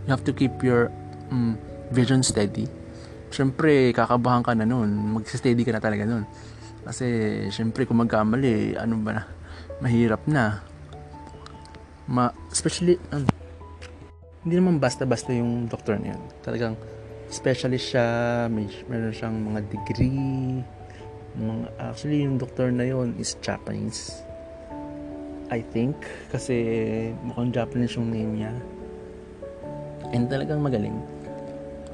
You 0.08 0.12
have 0.16 0.26
to 0.28 0.34
keep 0.36 0.64
your 0.64 0.92
um, 1.32 1.56
vision 1.92 2.24
steady. 2.24 2.68
Siyempre, 3.30 3.94
kakabahan 3.94 4.42
ka 4.42 4.58
na 4.58 4.66
nun. 4.66 4.90
Mag-steady 5.20 5.62
ka 5.62 5.76
na 5.76 5.82
talaga 5.84 6.04
nun. 6.08 6.26
Kasi, 6.84 7.06
siyempre, 7.52 7.84
kung 7.84 8.00
magkamali, 8.00 8.80
ano 8.80 8.96
ba 9.04 9.12
na, 9.20 9.24
mahirap 9.84 10.24
na. 10.26 10.64
Ma, 12.08 12.32
especially, 12.50 12.98
um, 13.12 13.28
hindi 14.48 14.56
naman 14.56 14.80
basta-basta 14.80 15.36
yung 15.36 15.68
doctor 15.68 16.00
na 16.00 16.16
yun. 16.16 16.22
Talagang, 16.42 16.74
specialist 17.30 17.94
siya, 17.94 18.06
may, 18.50 18.66
meron 18.88 19.14
siyang 19.14 19.38
mga 19.38 19.60
degree. 19.70 20.64
Mga, 21.38 21.66
actually, 21.78 22.26
yung 22.26 22.40
doctor 22.40 22.72
na 22.72 22.88
yun 22.88 23.14
is 23.20 23.38
Japanese. 23.44 24.26
I 25.52 25.62
think. 25.62 25.98
Kasi, 26.34 26.56
mukhang 27.22 27.54
Japanese 27.54 28.00
yung 28.00 28.10
name 28.10 28.32
niya. 28.42 28.54
And 30.16 30.26
talagang 30.26 30.64
magaling. 30.64 30.98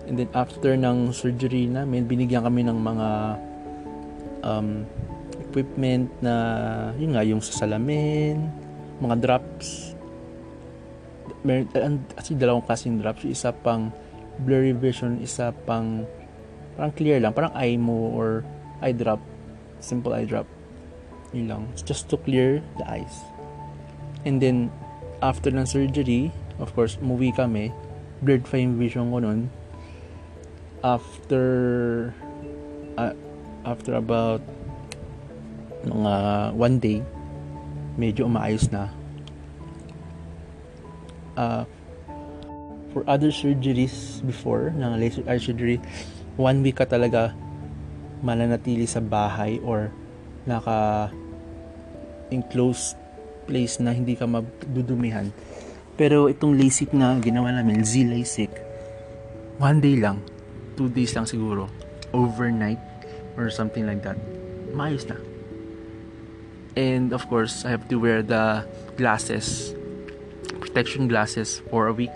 And 0.06 0.22
then, 0.22 0.30
after 0.38 0.78
ng 0.78 1.10
surgery 1.12 1.66
namin, 1.66 2.06
binigyan 2.06 2.46
kami 2.46 2.62
ng 2.64 2.78
mga 2.78 3.08
um, 4.46 4.86
equipment 5.42 6.08
na 6.22 6.36
yun 6.96 7.18
nga 7.18 7.26
yung 7.26 7.42
sa 7.42 7.66
salamin 7.66 8.46
mga 9.02 9.16
drops. 9.20 9.98
Meron 11.44 12.00
actually 12.16 12.40
dalawang 12.40 12.64
klaseng 12.64 13.02
drops. 13.02 13.26
Isa 13.28 13.52
pang 13.52 13.92
blurry 14.44 14.76
vision 14.76 15.20
isa 15.24 15.56
pang 15.66 16.08
parang 16.76 16.94
clear 16.96 17.18
lang. 17.20 17.34
Parang 17.36 17.52
eye 17.58 17.76
mo 17.76 18.14
or 18.14 18.46
eye 18.80 18.96
drop. 18.96 19.20
Simple 19.82 20.16
eye 20.16 20.28
drop. 20.28 20.48
Yun 21.36 21.52
lang. 21.52 21.62
It's 21.76 21.84
just 21.84 22.08
to 22.14 22.18
clear 22.22 22.64
the 22.80 22.86
eyes. 22.88 23.26
And 24.24 24.40
then 24.40 24.72
after 25.20 25.52
ng 25.52 25.68
surgery 25.68 26.32
of 26.62 26.72
course 26.72 26.96
umuwi 27.02 27.36
kami. 27.36 27.74
Blurred 28.24 28.48
pa 28.48 28.56
yung 28.56 28.80
vision 28.80 29.12
ko 29.12 29.20
nun. 29.20 29.52
After 30.86 31.44
uh, 32.96 33.14
after 33.66 33.98
about 33.98 34.40
mga 35.86 36.16
one 36.54 36.78
day 36.78 37.02
medyo 37.98 38.30
umaayos 38.30 38.70
na. 38.72 38.92
Uh, 41.36 41.68
for 42.96 43.04
other 43.12 43.28
surgeries 43.28 44.24
before 44.24 44.72
ng 44.72 44.96
laser 44.96 45.20
eye 45.28 45.36
surgery 45.36 45.84
one 46.40 46.64
week 46.64 46.80
ka 46.80 46.88
talaga 46.88 47.36
mananatili 48.24 48.88
sa 48.88 49.04
bahay 49.04 49.60
or 49.60 49.92
naka 50.48 51.12
enclosed 52.32 52.96
place 53.52 53.84
na 53.84 53.92
hindi 53.92 54.16
ka 54.16 54.24
madudumihan 54.24 55.28
pero 56.00 56.32
itong 56.32 56.56
LASIK 56.56 56.96
na 56.96 57.20
ginawa 57.20 57.52
namin 57.52 57.84
Z 57.84 58.08
LASIK 58.08 58.52
one 59.60 59.84
day 59.84 60.00
lang 60.00 60.24
two 60.80 60.88
days 60.88 61.12
lang 61.20 61.28
siguro 61.28 61.68
overnight 62.16 62.80
or 63.38 63.52
something 63.52 63.86
like 63.86 64.02
that 64.02 64.18
maayos 64.76 65.08
na 65.08 65.16
And 66.76 67.16
of 67.16 67.24
course, 67.32 67.64
I 67.64 67.72
have 67.72 67.88
to 67.88 67.96
wear 67.96 68.22
the 68.22 68.68
glasses, 69.00 69.74
protection 70.60 71.08
glasses 71.08 71.64
for 71.72 71.88
a 71.88 71.96
week. 71.96 72.12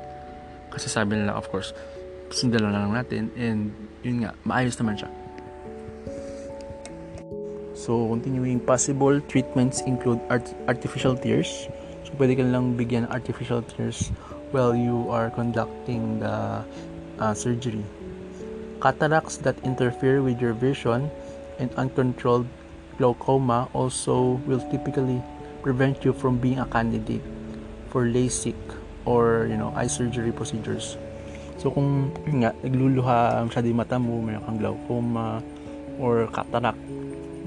Kasi 0.68 0.92
sabi 0.92 1.16
nila, 1.16 1.32
of 1.32 1.48
course, 1.48 1.72
sundan 2.28 2.68
lang 2.68 2.92
natin. 2.92 3.32
And 3.40 3.72
yun 4.04 4.28
nga, 4.28 4.36
maayos 4.44 4.76
naman 4.76 5.00
siya. 5.00 5.08
So, 7.72 8.12
continuing 8.12 8.60
possible 8.60 9.24
treatments 9.32 9.80
include 9.88 10.20
art- 10.28 10.52
artificial 10.68 11.16
tears. 11.16 11.72
So, 12.04 12.12
pwede 12.20 12.36
ka 12.36 12.44
lang 12.44 12.76
bigyan 12.76 13.08
artificial 13.08 13.64
tears 13.64 14.12
while 14.52 14.76
you 14.76 15.08
are 15.08 15.32
conducting 15.32 16.20
the 16.20 16.68
uh, 17.24 17.32
surgery. 17.32 17.88
Cataracts 18.80 19.44
that 19.44 19.60
interfere 19.68 20.24
with 20.24 20.40
your 20.40 20.56
vision 20.56 21.12
and 21.60 21.68
uncontrolled 21.76 22.48
glaucoma 22.96 23.68
also 23.76 24.40
will 24.48 24.64
typically 24.72 25.20
prevent 25.62 26.04
you 26.08 26.16
from 26.16 26.40
being 26.40 26.60
a 26.60 26.68
candidate 26.72 27.24
for 27.92 28.08
LASIK 28.08 28.56
or 29.04 29.52
you 29.52 29.60
know 29.60 29.76
eye 29.76 29.92
surgery 29.92 30.32
procedures. 30.32 30.96
So 31.60 31.76
kung 31.76 32.16
yun 32.24 32.48
nga 32.48 32.56
nagluluha 32.64 33.44
masyado 33.44 33.68
yung 33.68 33.80
mata 33.84 34.00
mo, 34.00 34.24
mayroon 34.24 34.48
kang 34.48 34.60
glaucoma 34.64 35.44
or 36.00 36.32
cataract 36.32 36.80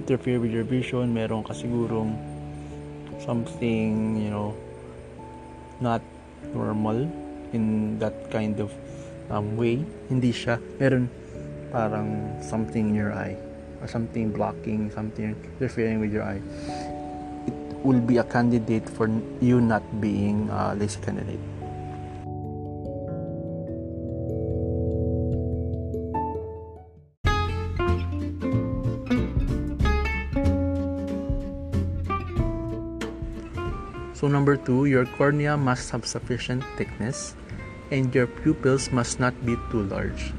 interfere 0.03 0.37
with 0.37 0.53
your 0.53 0.69
vision, 0.69 1.17
meron 1.17 1.41
ka 1.41 1.57
sigurong 1.57 2.13
something, 3.23 4.19
you 4.19 4.29
know, 4.29 4.53
not 5.81 6.03
normal 6.53 7.09
in 7.55 7.97
that 8.03 8.13
kind 8.29 8.59
of 8.59 8.69
um, 9.31 9.57
way. 9.57 9.79
Hindi 10.11 10.35
siya, 10.35 10.59
meron 10.83 11.07
parang 11.73 12.37
something 12.45 12.93
in 12.93 12.95
your 12.95 13.17
eye 13.17 13.35
or 13.81 13.89
something 13.89 14.31
blocking, 14.31 14.93
something 14.93 15.33
interfering 15.57 15.99
with 15.99 16.13
your 16.13 16.23
eye, 16.23 16.41
it 17.49 17.57
will 17.83 17.99
be 17.99 18.21
a 18.21 18.25
candidate 18.25 18.87
for 18.87 19.09
you 19.41 19.59
not 19.61 19.83
being 20.01 20.53
a 20.53 20.77
lazy 20.77 21.01
candidate. 21.01 21.41
So 34.13 34.29
number 34.29 34.55
two, 34.55 34.85
your 34.85 35.05
cornea 35.19 35.57
must 35.57 35.91
have 35.91 36.07
sufficient 36.07 36.63
thickness 36.79 37.35
and 37.91 38.15
your 38.15 38.29
pupils 38.29 38.93
must 38.95 39.19
not 39.19 39.35
be 39.45 39.59
too 39.73 39.83
large. 39.91 40.31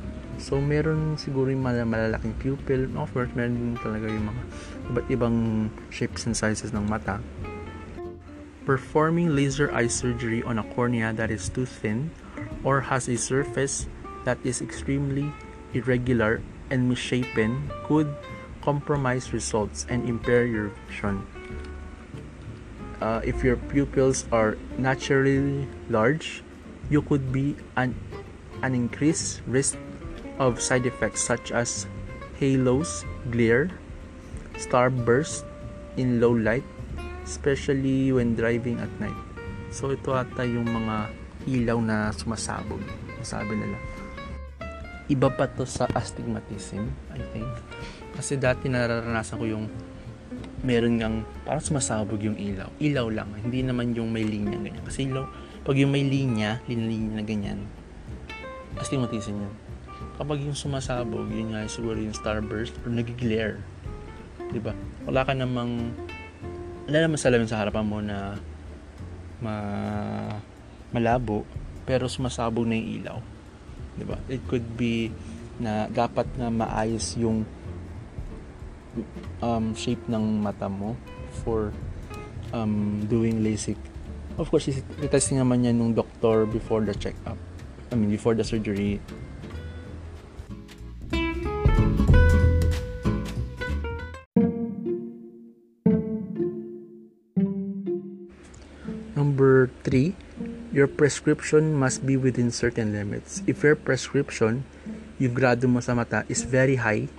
So, 0.43 0.59
meron 0.59 1.15
siguro 1.15 1.47
yung 1.47 1.63
mal- 1.63 1.87
malalaking 1.87 2.35
pupil. 2.35 2.91
Of 2.99 3.15
course, 3.15 3.31
meron 3.31 3.55
din 3.55 3.79
talaga 3.79 4.11
yung 4.11 4.27
mga 4.27 4.41
iba't 4.91 5.07
ibang 5.07 5.37
shapes 5.87 6.27
and 6.27 6.35
sizes 6.35 6.75
ng 6.75 6.83
mata. 6.83 7.23
Performing 8.67 9.31
laser 9.39 9.71
eye 9.71 9.87
surgery 9.87 10.43
on 10.43 10.59
a 10.59 10.67
cornea 10.75 11.15
that 11.15 11.31
is 11.31 11.47
too 11.47 11.63
thin 11.63 12.11
or 12.67 12.91
has 12.91 13.07
a 13.07 13.15
surface 13.15 13.87
that 14.27 14.35
is 14.43 14.59
extremely 14.59 15.31
irregular 15.71 16.43
and 16.67 16.91
misshapen 16.91 17.71
could 17.87 18.11
compromise 18.59 19.31
results 19.31 19.87
and 19.87 20.03
impair 20.11 20.43
your 20.43 20.75
vision. 20.91 21.23
Uh, 22.99 23.23
if 23.23 23.47
your 23.47 23.55
pupils 23.71 24.27
are 24.31 24.59
naturally 24.75 25.67
large, 25.87 26.43
you 26.91 26.99
could 26.99 27.31
be 27.31 27.55
an, 27.79 27.95
an 28.59 28.75
increased 28.75 29.39
risk 29.47 29.79
of 30.41 30.57
side 30.57 30.85
effects 30.85 31.21
such 31.21 31.53
as 31.53 31.85
halos, 32.41 33.05
glare, 33.29 33.69
starburst 34.57 35.45
in 35.97 36.17
low 36.17 36.33
light, 36.33 36.65
especially 37.25 38.09
when 38.11 38.33
driving 38.33 38.81
at 38.81 38.89
night. 38.97 39.15
So 39.69 39.93
ito 39.93 40.13
ata 40.13 40.45
yung 40.45 40.69
mga 40.69 41.09
ilaw 41.49 41.77
na 41.81 42.09
sumasabog, 42.13 42.81
sabi 43.25 43.57
nila. 43.57 43.77
Iba 45.11 45.29
pa 45.29 45.49
to 45.51 45.67
sa 45.67 45.85
astigmatism, 45.93 46.87
I 47.11 47.21
think. 47.35 47.49
Kasi 48.15 48.39
dati 48.39 48.71
nararanasan 48.71 49.35
ko 49.35 49.45
yung 49.45 49.65
meron 50.63 50.95
ngang 50.95 51.17
parang 51.43 51.63
sumasabog 51.63 52.21
yung 52.23 52.39
ilaw. 52.39 52.71
Ilaw 52.79 53.07
lang, 53.11 53.29
hindi 53.35 53.61
naman 53.61 53.91
yung 53.93 54.09
may 54.09 54.23
linya 54.23 54.55
ganyan. 54.55 54.85
Kasi 54.87 55.11
ilaw, 55.11 55.27
pag 55.67 55.75
yung 55.75 55.91
may 55.91 56.07
linya, 56.07 56.63
linya 56.71 57.19
na 57.19 57.23
ganyan, 57.23 57.67
astigmatism 58.79 59.37
yun 59.37 59.53
kapag 60.17 60.45
yung 60.45 60.57
sumasabog, 60.57 61.25
yun 61.29 61.53
nga 61.53 61.65
siguro 61.65 61.97
yung 61.97 62.13
starburst 62.13 62.77
or 62.85 62.93
nagiglare. 62.93 63.59
Di 64.53 64.61
ba? 64.61 64.73
Wala 65.09 65.25
ka 65.25 65.33
namang 65.33 65.93
wala 66.83 66.97
naman 66.99 67.17
salamin 67.17 67.47
sa 67.49 67.63
harapan 67.63 67.85
mo 67.87 68.03
na 68.03 68.37
ma 69.39 69.55
malabo 70.91 71.47
pero 71.83 72.05
sumasabog 72.05 72.67
na 72.69 72.77
yung 72.77 72.89
ilaw. 73.01 73.17
Di 73.97 74.05
ba? 74.05 74.17
It 74.29 74.45
could 74.45 74.77
be 74.77 75.09
na 75.57 75.89
dapat 75.89 76.25
na 76.37 76.49
maayos 76.49 77.13
yung 77.17 77.45
um, 79.41 79.73
shape 79.73 80.01
ng 80.09 80.41
mata 80.41 80.69
mo 80.69 80.97
for 81.43 81.73
um, 82.53 83.01
doing 83.09 83.41
LASIK. 83.41 83.77
Of 84.37 84.49
course, 84.49 84.69
itesting 85.01 85.37
naman 85.37 85.65
yan 85.65 85.77
nung 85.77 85.93
doctor 85.93 86.49
before 86.49 86.81
the 86.81 86.93
check-up. 86.97 87.37
I 87.89 87.93
mean, 87.93 88.09
before 88.09 88.33
the 88.33 88.41
surgery 88.41 88.97
prescription 101.03 101.75
must 101.75 102.07
be 102.07 102.15
within 102.15 102.47
certain 102.47 102.95
limits. 102.95 103.43
If 103.43 103.59
your 103.59 103.75
prescription, 103.75 104.63
yung 105.19 105.35
grado 105.35 105.67
mo 105.67 105.83
sa 105.83 105.91
mata 105.91 106.23
is 106.31 106.47
very 106.47 106.79
high, 106.79 107.11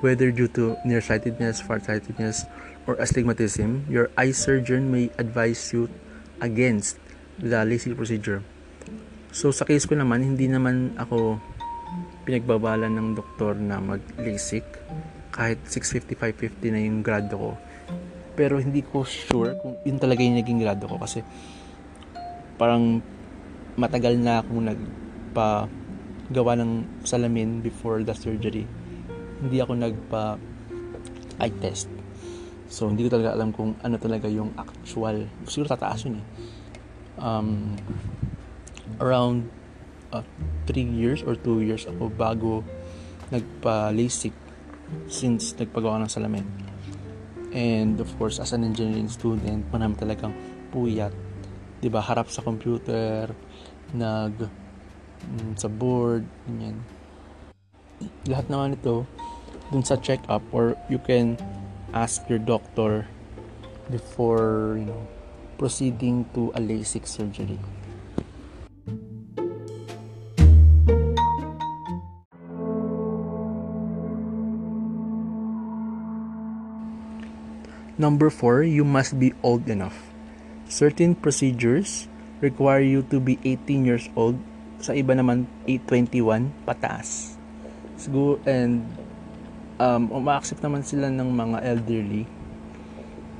whether 0.00 0.32
due 0.32 0.48
to 0.56 0.80
nearsightedness, 0.88 1.60
farsightedness, 1.60 2.48
or 2.88 2.96
astigmatism, 2.96 3.84
your 3.92 4.08
eye 4.16 4.32
surgeon 4.32 4.88
may 4.88 5.12
advise 5.20 5.68
you 5.68 5.92
against 6.40 6.96
the 7.36 7.60
LASIK 7.60 7.92
procedure. 7.92 8.40
So 9.36 9.52
sa 9.52 9.68
case 9.68 9.84
ko 9.84 10.00
naman, 10.00 10.24
hindi 10.24 10.48
naman 10.48 10.96
ako 10.96 11.36
pinagbabalan 12.24 12.88
ng 12.88 13.20
doktor 13.20 13.52
na 13.60 13.84
mag-LASIK 13.84 14.64
kahit 15.28 15.60
650, 15.68 16.16
550 16.56 16.72
na 16.72 16.80
yung 16.80 17.04
grado 17.04 17.36
ko 17.36 17.52
pero 18.34 18.58
hindi 18.58 18.82
ko 18.82 19.06
sure 19.06 19.54
kung 19.62 19.78
yun 19.86 19.98
talaga 19.98 20.20
yung 20.26 20.34
naging 20.34 20.58
grado 20.58 20.90
ko 20.90 20.98
kasi 20.98 21.22
parang 22.56 23.02
matagal 23.74 24.14
na 24.18 24.42
akong 24.42 24.70
nagpa 24.70 25.66
gawa 26.30 26.56
ng 26.56 27.04
salamin 27.04 27.60
before 27.60 28.00
the 28.06 28.14
surgery. 28.14 28.64
Hindi 29.42 29.56
ako 29.60 29.72
nagpa 29.76 30.40
eye 31.42 31.54
test. 31.58 31.90
So 32.70 32.88
hindi 32.88 33.04
ko 33.06 33.18
talaga 33.18 33.36
alam 33.36 33.52
kung 33.52 33.76
ano 33.84 33.96
talaga 34.00 34.26
yung 34.30 34.54
actual 34.56 35.28
siguro 35.46 35.68
tataas 35.68 36.06
yun 36.08 36.22
eh. 36.22 36.26
Um, 37.14 37.78
around 38.98 39.46
3 40.10 40.18
uh, 40.18 40.90
years 40.94 41.22
or 41.22 41.38
2 41.38 41.62
years 41.66 41.86
ako 41.86 42.10
bago 42.10 42.62
nagpa 43.30 43.90
LASIK 43.90 44.34
since 45.10 45.54
nagpagawa 45.58 46.02
ng 46.04 46.10
salamin. 46.10 46.46
And 47.54 48.02
of 48.02 48.10
course, 48.18 48.42
as 48.42 48.50
an 48.50 48.66
engineering 48.66 49.06
student, 49.06 49.62
marami 49.70 49.94
talagang 49.94 50.34
puyat. 50.74 51.14
'Di 51.80 51.88
ba 51.90 52.00
Harap 52.02 52.30
sa 52.30 52.44
computer, 52.44 53.32
nag 53.94 54.34
mm, 55.26 55.58
sa 55.58 55.68
board, 55.70 56.26
ganyan. 56.46 56.82
Lahat 58.28 58.46
naman 58.50 58.76
ito 58.76 59.06
dun 59.72 59.82
sa 59.82 59.96
check-up 59.96 60.44
or 60.52 60.76
you 60.92 61.00
can 61.00 61.38
ask 61.96 62.26
your 62.28 62.42
doctor 62.42 63.06
before, 63.88 64.76
you 64.76 64.86
know, 64.86 65.02
proceeding 65.56 66.26
to 66.34 66.50
a 66.54 66.60
LASIK 66.60 67.06
surgery. 67.06 67.58
Number 77.94 78.28
4, 78.28 78.66
you 78.66 78.82
must 78.82 79.20
be 79.22 79.32
old 79.42 79.70
enough. 79.70 80.13
Certain 80.68 81.12
procedures 81.12 82.08
require 82.40 82.80
you 82.80 83.04
to 83.12 83.20
be 83.20 83.36
18 83.44 83.84
years 83.84 84.06
old. 84.16 84.40
Sa 84.80 84.92
iba 84.96 85.12
naman, 85.16 85.48
821 85.68 86.52
pataas. 86.64 87.36
Siguro, 87.96 88.40
and 88.44 88.84
um, 89.80 90.10
uma-accept 90.12 90.60
naman 90.60 90.84
sila 90.84 91.08
ng 91.12 91.28
mga 91.28 91.58
elderly. 91.64 92.24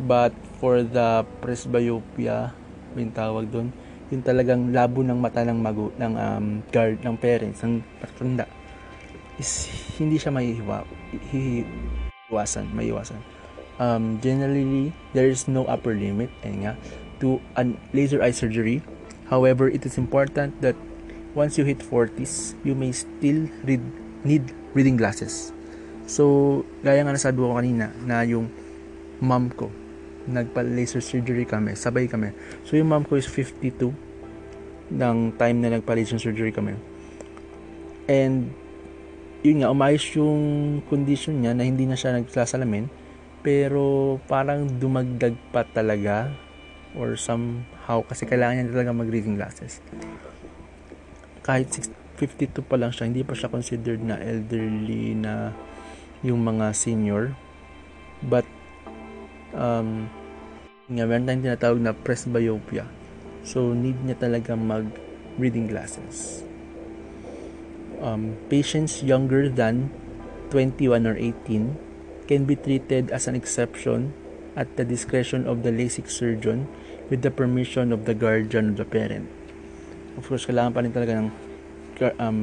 But 0.05 0.33
for 0.61 0.83
the 0.83 1.23
presbyopia, 1.41 2.53
yung 2.97 3.13
tawag 3.13 3.51
doon, 3.51 3.73
yung 4.13 4.23
talagang 4.23 4.71
labo 4.71 5.01
ng 5.01 5.17
mata 5.17 5.43
ng 5.43 5.59
magu 5.59 5.89
ng 5.97 6.13
um, 6.15 6.47
guard 6.69 7.01
ng 7.01 7.17
parents 7.17 7.65
ng 7.65 7.81
patanda 7.99 8.45
is 9.41 9.67
hindi 9.99 10.21
siya 10.21 10.31
maiiwa 10.31 10.87
hihiwasan 11.33 12.71
maiwasan 12.71 13.19
um, 13.81 14.21
generally 14.23 14.95
there 15.17 15.27
is 15.27 15.49
no 15.49 15.67
upper 15.67 15.95
limit 15.95 16.31
ayun 16.47 16.69
nga, 16.69 16.75
to 17.25 17.41
an 17.57 17.81
laser 17.97 18.21
eye 18.21 18.37
surgery. 18.37 18.85
However, 19.33 19.73
it 19.73 19.89
is 19.89 19.97
important 19.97 20.61
that 20.61 20.77
once 21.33 21.57
you 21.57 21.65
hit 21.65 21.81
40s, 21.81 22.53
you 22.61 22.77
may 22.77 22.93
still 22.93 23.49
read, 23.65 23.81
need 24.29 24.53
reading 24.77 25.01
glasses. 25.01 25.57
So, 26.05 26.63
gaya 26.85 27.01
nga 27.01 27.17
nasabi 27.17 27.41
ko 27.41 27.57
kanina 27.57 27.89
na 28.05 28.21
yung 28.29 28.53
mom 29.25 29.49
ko, 29.49 29.73
nagpa-laser 30.29 31.01
surgery 31.01 31.49
kami, 31.49 31.73
sabay 31.73 32.05
kami. 32.05 32.37
So, 32.69 32.77
yung 32.77 32.93
mom 32.93 33.09
ko 33.09 33.17
is 33.17 33.25
52 33.25 33.89
ng 34.93 35.17
time 35.41 35.57
na 35.65 35.81
nagpa-laser 35.81 36.21
surgery 36.21 36.53
kami. 36.53 36.77
And, 38.05 38.53
yun 39.41 39.65
nga, 39.65 39.73
umayos 39.73 40.05
yung 40.13 40.85
condition 40.93 41.41
niya 41.41 41.57
na 41.57 41.65
hindi 41.65 41.89
na 41.89 41.97
siya 41.97 42.21
nagsasalamin. 42.21 42.93
Pero, 43.41 44.17
parang 44.29 44.69
dumagdag 44.69 45.37
pa 45.49 45.65
talaga 45.65 46.44
or 46.95 47.19
somehow 47.19 48.07
kasi 48.07 48.25
kailangan 48.25 48.65
niya 48.65 48.75
talaga 48.75 48.91
mag-reading 48.95 49.35
glasses. 49.35 49.83
Kahit 51.45 51.71
52 52.17 52.63
pa 52.65 52.79
lang 52.79 52.95
siya, 52.95 53.11
hindi 53.11 53.27
pa 53.27 53.35
siya 53.35 53.51
considered 53.51 54.01
na 54.01 54.17
elderly 54.23 55.19
na 55.19 55.53
yung 56.23 56.41
mga 56.41 56.73
senior. 56.73 57.35
But, 58.25 58.49
um, 59.53 60.09
nga, 60.89 61.05
meron 61.05 61.27
tayong 61.29 61.45
tinatawag 61.45 61.81
na 61.83 61.93
presbyopia. 61.93 62.89
So, 63.45 63.77
need 63.77 64.01
niya 64.07 64.17
talaga 64.17 64.57
mag-reading 64.57 65.69
glasses. 65.69 66.47
Um, 68.01 68.39
patients 68.49 69.05
younger 69.05 69.51
than 69.53 69.93
21 70.55 71.05
or 71.05 71.17
18 71.19 71.77
can 72.25 72.49
be 72.49 72.57
treated 72.57 73.13
as 73.13 73.29
an 73.29 73.37
exception 73.37 74.17
at 74.55 74.77
the 74.77 74.85
discretion 74.85 75.47
of 75.47 75.63
the 75.63 75.71
LASIK 75.71 76.11
surgeon 76.11 76.71
with 77.11 77.23
the 77.23 77.31
permission 77.31 77.93
of 77.93 78.07
the 78.07 78.15
guardian 78.15 78.75
of 78.75 78.77
the 78.79 78.87
parent. 78.87 79.27
Of 80.17 80.31
course, 80.31 80.47
kailangan 80.47 80.71
pa 80.73 80.81
rin 80.83 80.93
talaga 80.95 81.13
ng 81.19 81.29
um, 82.23 82.39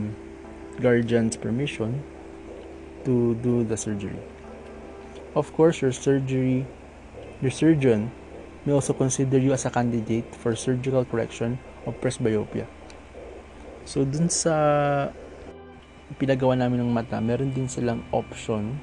guardian's 0.79 1.39
permission 1.39 2.03
to 3.07 3.35
do 3.39 3.63
the 3.63 3.79
surgery. 3.79 4.19
Of 5.35 5.55
course, 5.55 5.79
your 5.79 5.95
surgery, 5.95 6.67
your 7.39 7.51
surgeon 7.51 8.11
may 8.67 8.75
also 8.75 8.93
consider 8.93 9.39
you 9.39 9.55
as 9.55 9.65
a 9.65 9.71
candidate 9.71 10.27
for 10.35 10.53
surgical 10.55 11.07
correction 11.07 11.57
of 11.87 11.95
presbyopia. 12.03 12.67
So, 13.87 14.05
dun 14.05 14.29
sa 14.29 15.09
pinagawa 16.19 16.59
namin 16.59 16.85
ng 16.85 16.91
mata, 16.91 17.17
meron 17.23 17.55
din 17.55 17.71
silang 17.71 18.05
option 18.11 18.77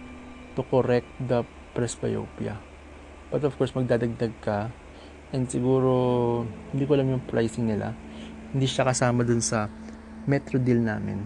to 0.57 0.65
correct 0.67 1.07
the 1.21 1.45
presbyopia. 1.77 2.68
But 3.29 3.45
of 3.45 3.57
course, 3.61 3.77
magdadagdag 3.77 4.35
ka 4.41 4.73
and 5.33 5.45
siguro, 5.45 6.45
hindi 6.73 6.89
ko 6.89 6.97
alam 6.97 7.13
yung 7.13 7.25
pricing 7.29 7.69
nila. 7.69 7.93
Hindi 8.53 8.65
siya 8.65 8.89
kasama 8.89 9.25
dun 9.25 9.45
sa 9.45 9.69
metro 10.25 10.57
deal 10.57 10.81
namin. 10.81 11.25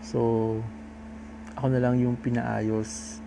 So, 0.00 0.58
ako 1.56 1.66
na 1.72 1.80
lang 1.80 2.00
yung 2.00 2.16
pinaayos 2.16 3.20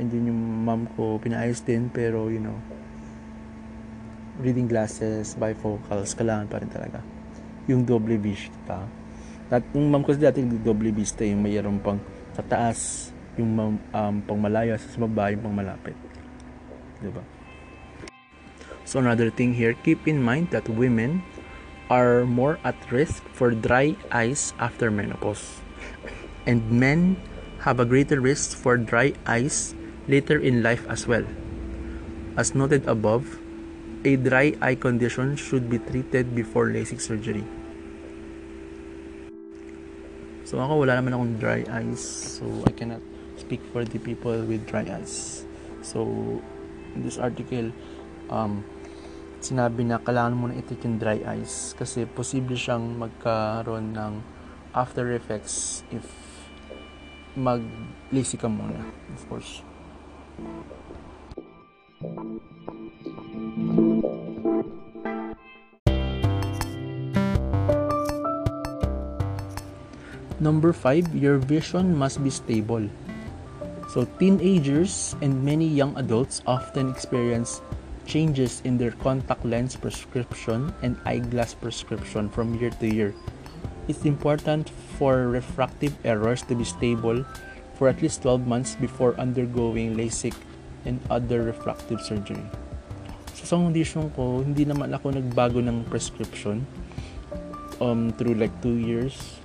and 0.00 0.08
then 0.08 0.28
yung 0.28 0.64
mom 0.64 0.88
ko 0.96 1.20
pinaayos 1.20 1.60
din 1.66 1.92
pero 1.92 2.32
you 2.32 2.40
know 2.40 2.56
reading 4.40 4.64
glasses, 4.64 5.36
bifocals, 5.36 6.16
kailangan 6.16 6.48
pa 6.48 6.56
rin 6.64 6.70
talaga. 6.72 7.04
Yung 7.68 7.84
doble 7.84 8.16
vista. 8.16 8.88
At 9.52 9.60
yung 9.76 9.92
mom 9.92 10.00
ko 10.00 10.16
dati 10.16 10.40
doble 10.40 10.96
vista 10.96 11.28
yung 11.28 11.44
mayroon 11.44 11.76
pang 11.84 12.00
sa 12.32 12.40
taas, 12.40 13.12
yung 13.36 13.52
um, 13.76 14.14
pang 14.24 14.40
malayo, 14.40 14.80
sa 14.80 14.96
baba 15.04 15.28
yung 15.28 15.44
pang 15.44 15.52
malapit. 15.52 16.09
Diba? 17.00 17.24
So 18.84 18.98
another 18.98 19.30
thing 19.30 19.54
here, 19.54 19.74
keep 19.74 20.08
in 20.08 20.22
mind 20.22 20.50
that 20.50 20.68
women 20.68 21.22
are 21.88 22.24
more 22.24 22.58
at 22.64 22.76
risk 22.90 23.22
for 23.34 23.50
dry 23.50 23.96
eyes 24.12 24.54
after 24.58 24.90
menopause. 24.90 25.60
And 26.46 26.64
men 26.70 27.16
have 27.60 27.80
a 27.80 27.84
greater 27.84 28.20
risk 28.20 28.56
for 28.56 28.76
dry 28.76 29.12
eyes 29.26 29.74
later 30.08 30.38
in 30.38 30.62
life 30.62 30.86
as 30.88 31.06
well. 31.06 31.24
As 32.36 32.54
noted 32.54 32.86
above, 32.86 33.38
a 34.04 34.16
dry 34.16 34.56
eye 34.60 34.74
condition 34.74 35.36
should 35.36 35.68
be 35.68 35.78
treated 35.78 36.34
before 36.34 36.68
LASIK 36.68 37.00
surgery. 37.00 37.44
So 40.48 40.58
ako 40.58 40.82
wala 40.82 40.98
naman 40.98 41.14
akong 41.14 41.34
dry 41.38 41.62
eyes, 41.70 42.02
so 42.40 42.42
I 42.66 42.72
cannot 42.74 43.04
speak 43.38 43.60
for 43.70 43.84
the 43.84 44.02
people 44.02 44.34
with 44.42 44.66
dry 44.66 44.82
eyes. 44.82 45.44
So 45.86 46.40
in 46.94 47.06
this 47.06 47.18
article, 47.18 47.70
um, 48.30 48.64
sinabi 49.40 49.88
na 49.88 49.96
kailangan 50.00 50.36
mo 50.36 50.48
na 50.48 50.60
i-treat 50.60 50.84
yung 50.84 51.00
dry 51.00 51.18
eyes 51.24 51.72
kasi 51.74 52.04
posible 52.04 52.56
siyang 52.56 53.00
magkaroon 53.00 53.96
ng 53.96 54.14
after 54.76 55.10
effects 55.16 55.82
if 55.90 56.04
mag-LASIK 57.34 58.44
ka 58.44 58.48
muna, 58.50 58.84
of 59.14 59.22
course. 59.30 59.64
Number 70.40 70.72
5, 70.72 71.12
your 71.12 71.36
vision 71.36 71.92
must 71.92 72.24
be 72.24 72.32
stable. 72.32 72.88
So, 73.90 74.06
teenagers 74.22 75.18
and 75.18 75.42
many 75.42 75.66
young 75.66 75.98
adults 75.98 76.46
often 76.46 76.94
experience 76.94 77.60
changes 78.06 78.62
in 78.62 78.78
their 78.78 78.94
contact 79.02 79.44
lens 79.44 79.74
prescription 79.74 80.70
and 80.82 80.94
eyeglass 81.04 81.54
prescription 81.54 82.30
from 82.30 82.54
year 82.54 82.70
to 82.78 82.86
year. 82.86 83.14
It's 83.90 84.06
important 84.06 84.70
for 84.94 85.26
refractive 85.26 85.98
errors 86.06 86.46
to 86.46 86.54
be 86.54 86.62
stable 86.62 87.26
for 87.74 87.90
at 87.90 87.98
least 87.98 88.22
12 88.22 88.46
months 88.46 88.78
before 88.78 89.18
undergoing 89.18 89.98
LASIK 89.98 90.38
and 90.86 91.02
other 91.10 91.42
refractive 91.42 91.98
surgery. 91.98 92.46
So, 93.34 93.42
sa 93.42 93.56
condition 93.58 94.14
ko, 94.14 94.46
hindi 94.46 94.62
naman 94.62 94.94
ako 94.94 95.18
nagbago 95.18 95.58
ng 95.58 95.90
prescription 95.90 96.62
um, 97.82 98.14
through 98.14 98.38
like 98.38 98.54
2 98.62 98.78
years 98.78 99.40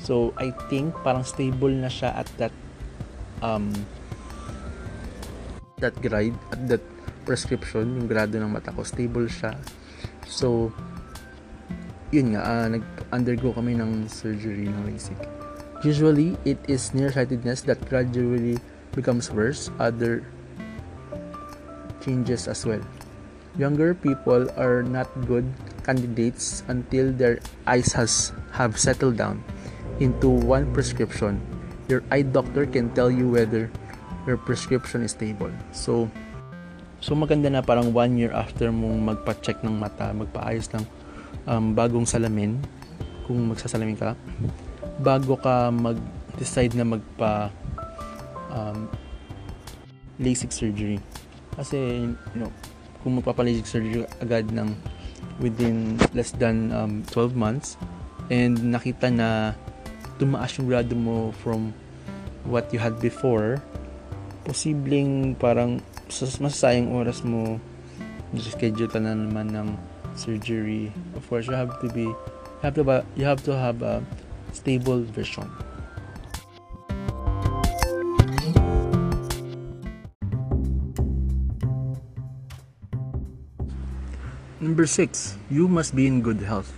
So, 0.00 0.32
I 0.36 0.52
think 0.68 0.96
parang 1.04 1.24
stable 1.24 1.72
na 1.72 1.88
siya 1.88 2.12
at 2.16 2.28
that 2.40 2.52
um, 3.42 3.72
that 5.80 5.96
grade, 6.00 6.36
at 6.52 6.60
that 6.68 6.84
prescription, 7.24 7.96
yung 7.96 8.08
grado 8.08 8.36
ng 8.36 8.52
mata 8.52 8.72
ko, 8.72 8.84
stable 8.84 9.28
siya. 9.28 9.56
So, 10.28 10.72
yun 12.10 12.36
nga, 12.36 12.42
uh, 12.44 12.66
nag-undergo 12.68 13.56
kami 13.56 13.76
ng 13.76 14.08
surgery 14.08 14.68
ng 14.68 14.82
LASIK. 14.86 15.20
Usually, 15.80 16.36
it 16.44 16.60
is 16.68 16.92
nearsightedness 16.92 17.64
that 17.64 17.80
gradually 17.88 18.60
becomes 18.92 19.32
worse. 19.32 19.72
Other 19.80 20.20
changes 22.04 22.48
as 22.48 22.66
well. 22.68 22.82
Younger 23.56 23.94
people 23.94 24.46
are 24.60 24.82
not 24.84 25.08
good 25.24 25.48
candidates 25.82 26.62
until 26.68 27.12
their 27.12 27.40
eyes 27.66 27.92
has 27.96 28.32
have 28.54 28.78
settled 28.78 29.16
down 29.16 29.42
into 29.98 30.28
one 30.28 30.70
prescription, 30.72 31.40
your 31.90 32.06
eye 32.14 32.22
doctor 32.22 32.64
can 32.64 32.88
tell 32.94 33.10
you 33.10 33.26
whether 33.26 33.66
your 34.24 34.38
prescription 34.38 35.02
is 35.02 35.10
stable. 35.10 35.50
So, 35.74 36.06
so 37.02 37.18
maganda 37.18 37.50
na 37.50 37.60
parang 37.60 37.90
one 37.90 38.14
year 38.14 38.30
after 38.30 38.70
mong 38.70 39.02
magpa-check 39.02 39.66
ng 39.66 39.74
mata, 39.74 40.14
magpaayos 40.14 40.70
ng 40.78 40.84
um, 41.50 41.74
bagong 41.74 42.06
salamin, 42.06 42.62
kung 43.26 43.50
magsasalamin 43.50 43.98
ka, 43.98 44.14
bago 45.02 45.34
ka 45.34 45.74
mag-decide 45.74 46.78
na 46.78 46.86
magpa 46.86 47.50
um, 48.54 48.86
LASIK 50.22 50.54
surgery. 50.54 50.98
Kasi, 51.58 52.06
you 52.06 52.38
know, 52.38 52.52
kung 53.02 53.18
magpapa-LASIK 53.18 53.66
surgery 53.66 54.06
agad 54.22 54.46
ng 54.54 54.70
within 55.40 55.96
less 56.12 56.30
than 56.36 56.70
um, 56.70 57.00
12 57.08 57.32
months 57.32 57.80
and 58.28 58.60
nakita 58.60 59.08
na 59.08 59.56
tumaas 60.20 60.52
yung 60.60 60.68
grado 60.68 60.92
mo 60.92 61.32
from 61.40 61.72
what 62.50 62.74
you 62.74 62.82
had 62.82 62.98
before, 62.98 63.62
posibleng 64.42 65.38
parang 65.38 65.78
masasayang 66.10 66.90
oras 66.90 67.22
mo 67.22 67.62
schedule 68.34 68.90
ka 68.90 68.98
na 68.98 69.14
naman 69.14 69.54
ng 69.54 69.68
surgery. 70.18 70.90
Of 71.14 71.26
course, 71.30 71.46
you 71.46 71.54
have 71.54 71.78
to 71.78 71.88
be 71.94 72.10
you 72.10 72.62
have 72.66 72.74
to 72.74 72.84
you 73.14 73.24
have 73.24 73.42
to 73.46 73.54
have 73.54 73.82
a 73.86 74.02
stable 74.50 75.06
vision. 75.06 75.46
Number 84.60 84.84
6, 84.84 85.40
you 85.48 85.72
must 85.72 85.96
be 85.96 86.06
in 86.06 86.20
good 86.20 86.44
health. 86.44 86.76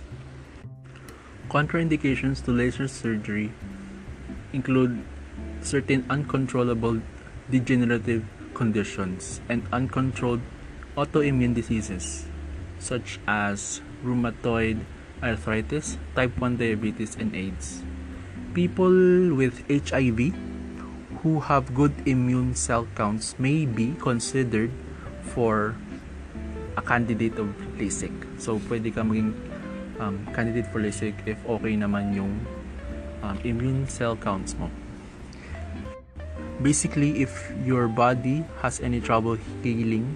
Contraindications 1.51 2.39
to 2.47 2.55
laser 2.55 2.87
surgery 2.87 3.51
include 4.53 5.03
certain 5.63 6.05
uncontrollable 6.09 7.01
degenerative 7.49 8.23
conditions 8.53 9.41
and 9.49 9.65
uncontrolled 9.71 10.41
autoimmune 10.95 11.55
diseases 11.55 12.27
such 12.77 13.19
as 13.25 13.81
rheumatoid 14.03 14.83
arthritis, 15.23 15.97
type 16.15 16.35
1 16.37 16.57
diabetes, 16.57 17.15
and 17.15 17.33
AIDS. 17.33 17.81
People 18.53 19.33
with 19.33 19.63
HIV 19.71 20.35
who 21.23 21.39
have 21.39 21.73
good 21.73 21.95
immune 22.05 22.53
cell 22.53 22.85
counts 22.93 23.39
may 23.39 23.65
be 23.65 23.95
considered 23.95 24.69
for 25.23 25.75
a 26.75 26.81
candidate 26.83 27.39
of 27.39 27.47
LASIK. 27.79 28.11
So, 28.37 28.59
pwede 28.67 28.91
ka 28.91 29.01
maging 29.07 29.31
um, 30.03 30.27
candidate 30.35 30.67
for 30.67 30.83
LASIK 30.83 31.15
if 31.25 31.39
okay 31.47 31.79
naman 31.79 32.11
yung 32.11 32.43
um, 33.23 33.39
immune 33.47 33.87
cell 33.87 34.19
counts 34.19 34.53
mo. 34.59 34.67
Basically, 36.63 37.19
if 37.19 37.51
your 37.67 37.91
body 37.91 38.47
has 38.63 38.79
any 38.79 39.03
trouble 39.03 39.35
healing, 39.59 40.15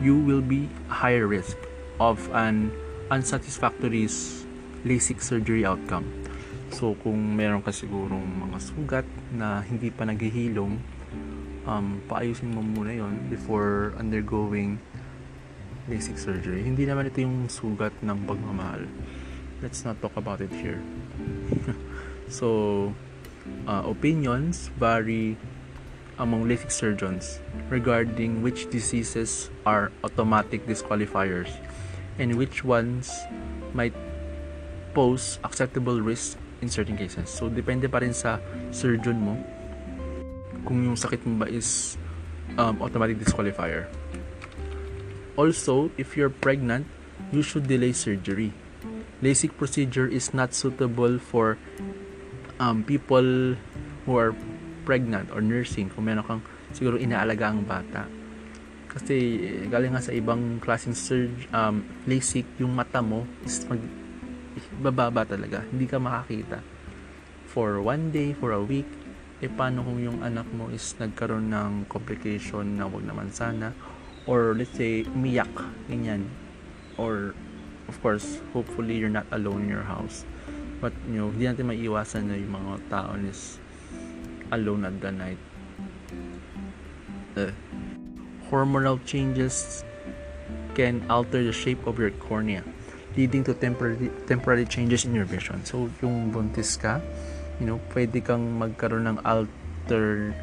you 0.00 0.16
will 0.16 0.40
be 0.40 0.72
higher 0.88 1.28
risk 1.28 1.60
of 2.00 2.16
an 2.32 2.72
unsatisfactory 3.12 4.08
LASIK 4.88 5.20
surgery 5.20 5.68
outcome. 5.68 6.08
So, 6.72 6.96
kung 7.04 7.36
meron 7.36 7.60
ka 7.60 7.68
sigurong 7.68 8.24
mga 8.48 8.58
sugat 8.64 9.06
na 9.28 9.60
hindi 9.60 9.92
pa 9.92 10.08
naghihilom, 10.08 10.80
um, 11.68 11.86
paayusin 12.08 12.52
mo 12.52 12.64
muna 12.64 12.96
yon 12.96 13.28
before 13.28 13.92
undergoing 14.00 14.80
LASIK 15.84 16.16
surgery. 16.16 16.64
Hindi 16.64 16.88
naman 16.88 17.12
ito 17.12 17.20
yung 17.20 17.44
sugat 17.52 17.92
ng 18.00 18.24
pagmamahal. 18.24 18.88
Let's 19.60 19.84
not 19.84 20.00
talk 20.00 20.16
about 20.16 20.40
it 20.40 20.52
here. 20.52 20.80
so, 22.40 22.88
uh, 23.68 23.84
opinions 23.84 24.72
vary 24.80 25.36
among 26.18 26.46
LASIK 26.46 26.70
surgeons 26.70 27.40
regarding 27.70 28.42
which 28.42 28.70
diseases 28.70 29.50
are 29.66 29.90
automatic 30.04 30.66
disqualifiers 30.66 31.50
and 32.18 32.36
which 32.38 32.62
ones 32.62 33.10
might 33.74 33.94
pose 34.94 35.38
acceptable 35.42 36.00
risk 36.00 36.38
in 36.62 36.70
certain 36.70 36.96
cases. 36.96 37.28
So, 37.28 37.50
depende 37.50 37.90
pa 37.90 37.98
rin 37.98 38.14
sa 38.14 38.38
surgeon 38.70 39.18
mo 39.18 39.34
kung 40.64 40.80
yung 40.80 40.96
sakit 40.96 41.20
mo 41.28 41.44
ba 41.44 41.48
is 41.50 42.00
um, 42.56 42.80
automatic 42.80 43.20
disqualifier. 43.20 43.86
Also, 45.36 45.90
if 45.98 46.16
you're 46.16 46.32
pregnant, 46.32 46.86
you 47.34 47.42
should 47.42 47.66
delay 47.66 47.92
surgery. 47.92 48.54
LASIK 49.20 49.58
procedure 49.58 50.06
is 50.06 50.32
not 50.32 50.54
suitable 50.54 51.18
for 51.18 51.58
um, 52.60 52.84
people 52.84 53.56
who 54.06 54.12
are 54.14 54.34
pregnant 54.84 55.32
or 55.32 55.40
nursing 55.40 55.88
kung 55.90 56.04
meron 56.06 56.22
kang 56.22 56.42
siguro 56.76 57.00
inaalaga 57.00 57.50
ang 57.50 57.64
bata 57.64 58.04
kasi 58.94 59.42
galing 59.66 59.90
nga 59.90 60.06
sa 60.06 60.14
ibang 60.14 60.62
klaseng 60.62 60.94
surge, 60.94 61.50
um, 61.50 61.82
LASIK, 62.06 62.62
yung 62.62 62.78
mata 62.78 63.02
mo 63.02 63.26
is 63.42 63.66
mag, 63.66 63.82
bababa 64.78 65.26
talaga. 65.26 65.66
Hindi 65.66 65.90
ka 65.90 65.98
makakita. 65.98 66.62
For 67.50 67.82
one 67.82 68.14
day, 68.14 68.38
for 68.38 68.54
a 68.54 68.62
week, 68.62 68.86
eh 69.42 69.50
paano 69.50 69.82
kung 69.82 69.98
yung 69.98 70.22
anak 70.22 70.46
mo 70.54 70.70
is 70.70 70.94
nagkaroon 70.96 71.50
ng 71.50 71.90
complication 71.90 72.78
na 72.78 72.86
wag 72.86 73.02
naman 73.02 73.34
sana 73.34 73.74
or 74.30 74.56
let's 74.56 74.72
say 74.72 75.04
umiyak 75.10 75.50
ganyan 75.90 76.24
or 76.96 77.36
of 77.90 77.98
course 78.00 78.40
hopefully 78.56 78.96
you're 78.96 79.12
not 79.12 79.28
alone 79.34 79.66
in 79.66 79.70
your 79.74 79.84
house 79.84 80.24
but 80.80 80.96
you 81.10 81.20
know 81.20 81.28
hindi 81.28 81.44
natin 81.44 81.68
maiiwasan 81.68 82.30
na 82.30 82.40
yung 82.40 82.56
mga 82.56 82.72
tao 82.88 83.12
is 83.20 83.60
alone 84.52 84.84
at 84.84 85.00
the 85.00 85.12
night 85.12 85.38
uh, 87.36 87.50
hormonal 88.50 88.98
changes 89.04 89.84
can 90.74 91.04
alter 91.08 91.42
the 91.42 91.52
shape 91.52 91.86
of 91.86 91.98
your 91.98 92.10
cornea, 92.10 92.62
leading 93.16 93.44
to 93.44 93.54
temporary, 93.54 94.10
temporary 94.26 94.66
changes 94.66 95.04
in 95.04 95.14
your 95.14 95.24
vision. 95.24 95.64
So, 95.64 95.90
yung 96.02 96.32
buntis 96.32 96.78
ka, 96.80 97.00
you 97.60 97.66
know, 97.66 97.78
pwede 97.94 98.18
kang 98.24 98.58
magkaroon 98.58 99.06
ng 99.06 99.18
altered 99.22 100.34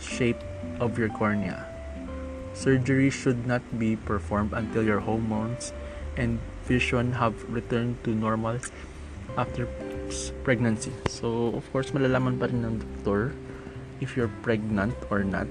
shape 0.00 0.40
of 0.80 0.98
your 0.98 1.08
cornea. 1.08 1.64
Surgery 2.52 3.08
should 3.08 3.46
not 3.46 3.62
be 3.78 3.96
performed 3.96 4.52
until 4.52 4.82
your 4.82 5.00
hormones 5.00 5.72
and 6.18 6.42
vision 6.66 7.14
have 7.14 7.32
returned 7.48 7.96
to 8.04 8.10
normal 8.10 8.58
after 9.38 9.70
pregnancy. 10.42 10.92
So, 11.08 11.54
of 11.54 11.64
course, 11.72 11.94
malalaman 11.94 12.36
pa 12.36 12.50
rin 12.50 12.66
ng 12.66 12.76
doktor 12.82 13.32
if 14.00 14.16
you're 14.16 14.32
pregnant 14.42 14.94
or 15.10 15.24
not 15.24 15.46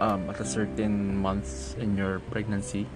um, 0.00 0.28
at 0.30 0.40
a 0.40 0.44
certain 0.44 1.16
months 1.16 1.74
in 1.78 1.96
your 1.96 2.20
pregnancy. 2.30 2.86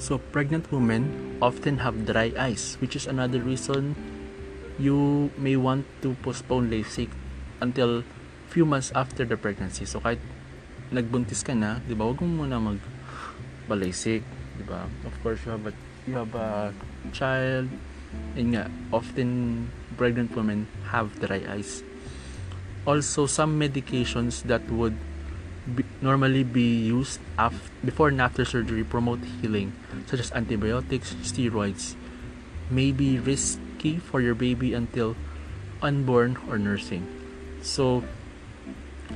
So, 0.00 0.16
pregnant 0.16 0.72
women 0.72 1.36
often 1.42 1.78
have 1.84 2.06
dry 2.06 2.32
eyes, 2.38 2.76
which 2.80 2.96
is 2.96 3.06
another 3.06 3.40
reason 3.40 3.96
you 4.80 5.30
may 5.36 5.56
want 5.56 5.84
to 6.00 6.16
postpone 6.24 6.72
LASIK 6.72 7.12
until 7.60 8.02
few 8.48 8.64
months 8.64 8.90
after 8.96 9.28
the 9.28 9.36
pregnancy. 9.36 9.84
So, 9.84 10.00
kahit 10.00 10.18
nagbuntis 10.88 11.44
ka 11.44 11.52
na, 11.52 11.84
di 11.84 11.92
ba, 11.92 12.08
huwag 12.08 12.24
mo 12.24 12.48
muna 12.48 12.56
mag 12.56 12.80
LASIK, 13.68 14.24
di 14.56 14.64
ba? 14.64 14.88
Of 15.04 15.14
course, 15.20 15.44
you 15.44 15.52
have 15.52 15.68
a, 15.68 15.72
you 16.08 16.14
have 16.16 16.32
a 16.32 16.72
child, 17.12 17.68
and 18.40 18.56
nga, 18.56 18.72
often 18.88 19.68
pregnant 20.00 20.32
women 20.32 20.64
have 20.88 21.12
dry 21.20 21.44
eyes. 21.44 21.84
Also, 22.86 23.26
some 23.26 23.60
medications 23.60 24.42
that 24.44 24.64
would 24.72 24.96
be, 25.76 25.84
normally 26.00 26.42
be 26.42 26.88
used 26.88 27.20
af- 27.38 27.70
before 27.84 28.08
and 28.08 28.20
after 28.20 28.44
surgery 28.44 28.82
promote 28.82 29.20
healing, 29.40 29.72
such 30.06 30.20
as 30.20 30.32
antibiotics, 30.32 31.14
steroids, 31.20 31.94
may 32.70 32.90
be 32.90 33.18
risky 33.18 33.98
for 33.98 34.20
your 34.20 34.34
baby 34.34 34.72
until 34.72 35.14
unborn 35.82 36.38
or 36.48 36.58
nursing. 36.58 37.04
So, 37.62 38.02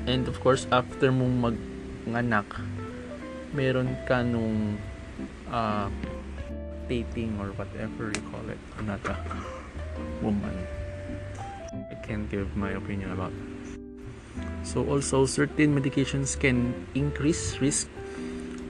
and 0.06 0.28
of 0.28 0.40
course, 0.40 0.66
after 0.70 1.08
mong 1.08 1.40
mag-anak, 1.40 2.48
meron 3.56 3.96
ka 4.04 4.20
nung 4.20 4.76
uh, 5.48 5.88
taping 6.88 7.40
or 7.40 7.56
whatever 7.56 8.12
you 8.12 8.22
call 8.28 8.44
it. 8.50 8.60
I'm 8.76 8.86
not 8.86 9.00
a 9.08 9.16
woman. 10.20 10.52
I 11.72 11.96
can't 12.04 12.28
give 12.28 12.52
my 12.56 12.76
opinion 12.76 13.12
about 13.12 13.32
that. 13.32 13.53
So 14.64 14.82
also 14.88 15.26
certain 15.26 15.76
medications 15.76 16.38
can 16.38 16.72
increase 16.94 17.60
risk 17.60 17.88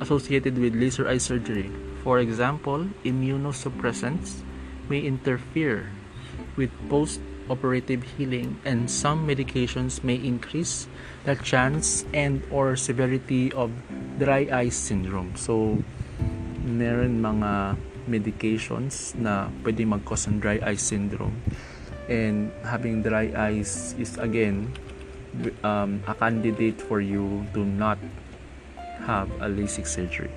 associated 0.01 0.59
with 0.59 0.75
laser 0.75 1.09
eye 1.09 1.23
surgery. 1.23 1.71
For 2.03 2.19
example, 2.19 2.91
immunosuppressants 3.05 4.45
may 4.91 5.01
interfere 5.01 5.89
with 6.57 6.69
post-operative 6.91 8.03
healing 8.19 8.61
and 8.65 8.91
some 8.91 9.27
medications 9.27 10.05
may 10.05 10.17
increase 10.21 10.87
the 11.25 11.37
chance 11.41 12.05
and 12.13 12.43
or 12.51 12.77
severity 12.77 13.53
of 13.53 13.71
dry 14.19 14.47
eye 14.53 14.69
syndrome. 14.69 15.33
So 15.37 15.81
meron 16.65 17.25
mga 17.25 17.81
medications 18.05 19.17
na 19.17 19.49
pwede 19.65 19.89
mag-cause 19.89 20.29
ng 20.29 20.41
dry 20.41 20.61
eye 20.61 20.77
syndrome. 20.77 21.41
And 22.05 22.53
having 22.61 23.01
dry 23.01 23.33
eyes 23.33 23.97
is 23.97 24.21
again 24.21 24.69
um, 25.63 26.03
a 26.07 26.15
candidate 26.15 26.81
for 26.81 27.01
you 27.01 27.47
to 27.55 27.65
not 27.65 27.99
have 29.07 29.31
a 29.41 29.49
LASIK 29.49 29.87
surgery. 29.87 30.31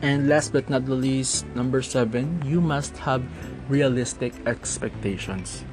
And 0.00 0.28
last 0.28 0.52
but 0.52 0.70
not 0.70 0.86
the 0.86 0.94
least, 0.94 1.44
number 1.54 1.82
seven, 1.82 2.40
you 2.46 2.60
must 2.60 2.96
have 2.98 3.22
realistic 3.68 4.32
expectations. 4.46 5.64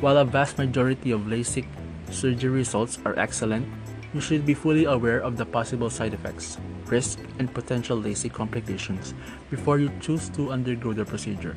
While 0.00 0.16
a 0.16 0.24
vast 0.24 0.58
majority 0.58 1.12
of 1.12 1.28
LASIK 1.28 1.66
surgery 2.10 2.50
results 2.50 2.98
are 3.04 3.18
excellent, 3.18 3.68
you 4.14 4.20
should 4.20 4.44
be 4.44 4.54
fully 4.54 4.84
aware 4.84 5.20
of 5.20 5.36
the 5.36 5.44
possible 5.44 5.90
side 5.90 6.14
effects, 6.14 6.58
risk, 6.92 7.18
and 7.40 7.48
potential 7.48 7.96
LASIK 7.96 8.36
complications 8.36 9.14
before 9.48 9.80
you 9.80 9.88
choose 10.04 10.28
to 10.36 10.52
undergo 10.52 10.92
the 10.92 11.04
procedure. 11.08 11.56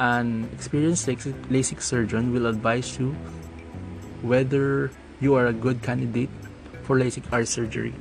An 0.00 0.48
experienced 0.56 1.06
LASIK 1.06 1.82
surgeon 1.82 2.32
will 2.32 2.46
advise 2.48 2.98
you 2.98 3.12
whether 4.24 4.90
you 5.20 5.34
are 5.34 5.46
a 5.46 5.52
good 5.52 5.82
candidate 5.82 6.32
for 6.82 6.96
LASIK 6.96 7.28
eye 7.30 7.44
surgery 7.44 7.94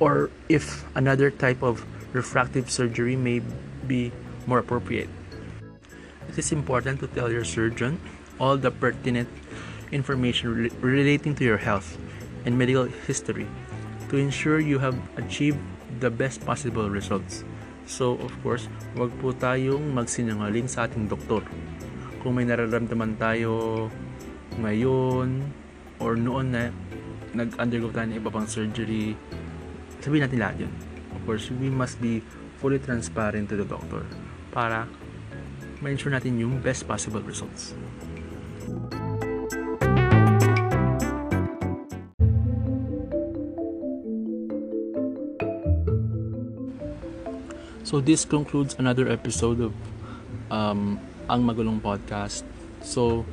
or 0.00 0.28
if 0.48 0.84
another 0.98 1.30
type 1.30 1.62
of 1.62 1.86
refractive 2.12 2.70
surgery 2.70 3.16
may 3.16 3.40
be 3.86 4.12
more 4.46 4.58
appropriate. 4.58 5.08
It 6.28 6.38
is 6.38 6.52
important 6.52 7.00
to 7.00 7.06
tell 7.06 7.30
your 7.30 7.44
surgeon 7.44 8.00
all 8.40 8.56
the 8.56 8.70
pertinent 8.70 9.28
information 9.92 10.68
re- 10.68 10.72
relating 10.80 11.34
to 11.36 11.44
your 11.44 11.56
health 11.56 11.96
and 12.44 12.58
medical 12.58 12.84
history 13.06 13.46
to 14.10 14.16
ensure 14.16 14.62
you 14.62 14.78
have 14.78 14.94
achieved 15.18 15.58
the 15.98 16.10
best 16.10 16.44
possible 16.44 16.90
results. 16.90 17.42
So, 17.86 18.18
of 18.18 18.34
course, 18.42 18.66
wag 18.98 19.14
po 19.22 19.30
tayong 19.30 19.94
magsinungaling 19.94 20.66
sa 20.66 20.90
ating 20.90 21.06
doktor. 21.06 21.46
Kung 22.22 22.34
may 22.34 22.46
nararamdaman 22.46 23.14
tayo 23.18 23.86
ngayon 24.58 25.46
or 26.02 26.18
noon 26.18 26.50
na 26.50 26.74
nag-undergo 27.36 27.94
tayo 27.94 28.10
ng 28.10 28.18
iba 28.18 28.30
pang 28.32 28.48
surgery, 28.50 29.14
sabihin 30.02 30.26
natin 30.26 30.38
lahat 30.42 30.56
yun. 30.66 30.72
Of 31.14 31.22
course, 31.24 31.46
we 31.54 31.70
must 31.70 32.02
be 32.02 32.26
fully 32.58 32.82
transparent 32.82 33.46
to 33.52 33.56
the 33.60 33.66
doctor 33.68 34.02
para 34.50 34.90
ma-ensure 35.78 36.10
natin 36.10 36.40
yung 36.40 36.58
best 36.58 36.88
possible 36.88 37.22
results. 37.22 37.76
So 47.96 48.04
this 48.04 48.28
concludes 48.28 48.76
another 48.76 49.08
episode 49.08 49.56
of 49.56 49.72
um, 50.52 51.00
Ang 51.32 51.48
Magulong 51.48 51.80
Podcast. 51.80 52.44
So, 52.84 53.24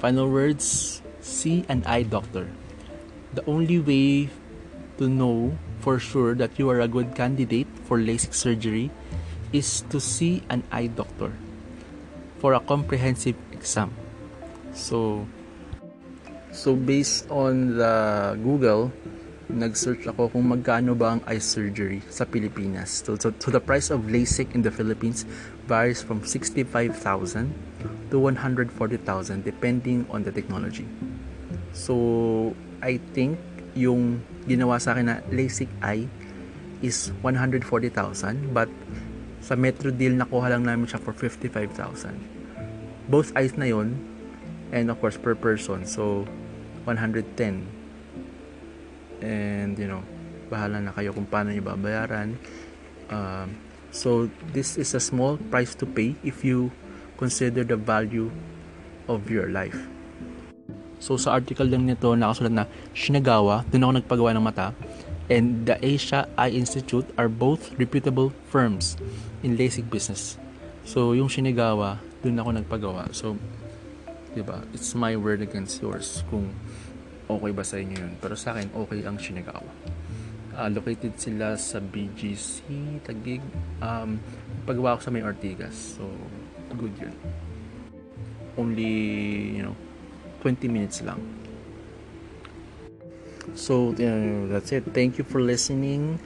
final 0.00 0.32
words, 0.32 1.04
see 1.20 1.68
an 1.68 1.84
eye 1.84 2.08
doctor. 2.08 2.48
The 3.36 3.44
only 3.44 3.84
way 3.84 4.32
to 4.96 5.12
know 5.12 5.52
for 5.84 6.00
sure 6.00 6.32
that 6.40 6.56
you 6.56 6.72
are 6.72 6.80
a 6.80 6.88
good 6.88 7.12
candidate 7.12 7.68
for 7.84 8.00
LASIK 8.00 8.32
surgery 8.32 8.88
is 9.52 9.84
to 9.92 10.00
see 10.00 10.40
an 10.48 10.64
eye 10.72 10.88
doctor 10.88 11.36
for 12.40 12.56
a 12.56 12.60
comprehensive 12.64 13.36
exam. 13.52 13.92
So, 14.72 15.28
so 16.48 16.72
based 16.72 17.28
on 17.28 17.76
the 17.76 18.40
Google, 18.40 18.88
nag-search 19.46 20.10
ako 20.10 20.26
kung 20.34 20.50
magkano 20.50 20.98
ba 20.98 21.16
ang 21.16 21.20
eye 21.30 21.38
surgery 21.38 22.02
sa 22.10 22.26
Pilipinas. 22.26 23.06
So, 23.06 23.14
so, 23.14 23.30
so 23.38 23.54
the 23.54 23.62
price 23.62 23.94
of 23.94 24.10
LASIK 24.10 24.58
in 24.58 24.66
the 24.66 24.74
Philippines 24.74 25.22
varies 25.70 26.02
from 26.02 26.26
65,000 26.26 27.54
to 28.10 28.16
140,000 28.18 28.74
depending 29.46 30.02
on 30.10 30.26
the 30.26 30.32
technology. 30.34 30.86
So, 31.70 32.54
I 32.82 32.98
think 33.14 33.38
yung 33.78 34.24
ginawa 34.50 34.82
sa 34.82 34.98
akin 34.98 35.14
na 35.14 35.16
LASIK 35.30 35.70
eye 35.78 36.10
is 36.82 37.14
140,000 37.22 38.50
but 38.50 38.68
sa 39.38 39.54
Metro 39.54 39.94
deal 39.94 40.18
nakuha 40.18 40.50
lang 40.50 40.66
namin 40.66 40.90
siya 40.90 40.98
for 40.98 41.14
55,000. 41.14 42.18
Both 43.06 43.30
eyes 43.38 43.54
na 43.54 43.70
yon 43.70 43.94
and 44.74 44.90
of 44.90 44.98
course 44.98 45.14
per 45.14 45.38
person. 45.38 45.86
So, 45.86 46.26
110 46.82 47.75
and 49.20 49.78
you 49.78 49.88
know 49.88 50.02
bahala 50.46 50.78
na 50.78 50.94
kayo 50.94 51.10
kung 51.10 51.26
paano 51.26 51.50
nyo 51.50 51.62
babayaran. 51.62 52.38
Um, 53.10 53.58
so 53.90 54.30
this 54.50 54.78
is 54.78 54.94
a 54.94 55.02
small 55.02 55.38
price 55.50 55.74
to 55.78 55.86
pay 55.86 56.14
if 56.22 56.46
you 56.46 56.70
consider 57.18 57.64
the 57.64 57.78
value 57.78 58.30
of 59.10 59.26
your 59.30 59.50
life. 59.50 59.78
So 60.98 61.20
sa 61.20 61.36
article 61.36 61.68
lang 61.68 61.86
nito 61.86 62.08
nakasulat 62.16 62.54
na 62.54 62.64
Shinagawa 62.96 63.68
doon 63.68 63.82
ako 63.84 63.92
nagpagawa 64.00 64.30
ng 64.34 64.44
mata 64.44 64.72
and 65.28 65.66
the 65.66 65.76
Asia 65.82 66.30
Eye 66.38 66.54
Institute 66.54 67.06
are 67.18 67.28
both 67.28 67.74
reputable 67.76 68.30
firms 68.48 68.94
in 69.42 69.58
LASIK 69.58 69.90
business. 69.90 70.38
So 70.86 71.12
yung 71.12 71.28
Shinagawa 71.28 72.00
doon 72.22 72.38
ako 72.40 72.50
nagpagawa. 72.62 73.02
So 73.12 73.36
diba 74.36 74.64
it's 74.76 74.92
my 74.92 75.16
word 75.16 75.40
against 75.40 75.80
yours 75.80 76.20
kung 76.28 76.52
okay 77.26 77.52
ba 77.52 77.64
sa 77.66 77.76
inyo 77.78 77.96
yun. 77.98 78.14
Pero 78.22 78.34
sa 78.38 78.54
akin, 78.54 78.70
okay 78.74 79.02
ang 79.02 79.18
Shinagawa. 79.18 79.70
Uh, 80.56 80.72
located 80.72 81.12
sila 81.20 81.58
sa 81.60 81.82
BGC, 81.82 82.64
Tagig. 83.04 83.44
Um, 83.84 84.16
pagawa 84.64 84.96
ko 84.96 85.04
sa 85.04 85.12
may 85.12 85.20
Ortigas. 85.20 86.00
So, 86.00 86.08
good 86.72 86.96
yun. 86.96 87.12
Only, 88.56 88.92
you 89.60 89.62
know, 89.62 89.76
20 90.40 90.64
minutes 90.72 91.04
lang. 91.04 91.20
So, 93.54 93.92
know, 94.08 94.48
that's 94.48 94.72
it. 94.72 94.88
Thank 94.96 95.20
you 95.20 95.24
for 95.28 95.44
listening. 95.44 96.18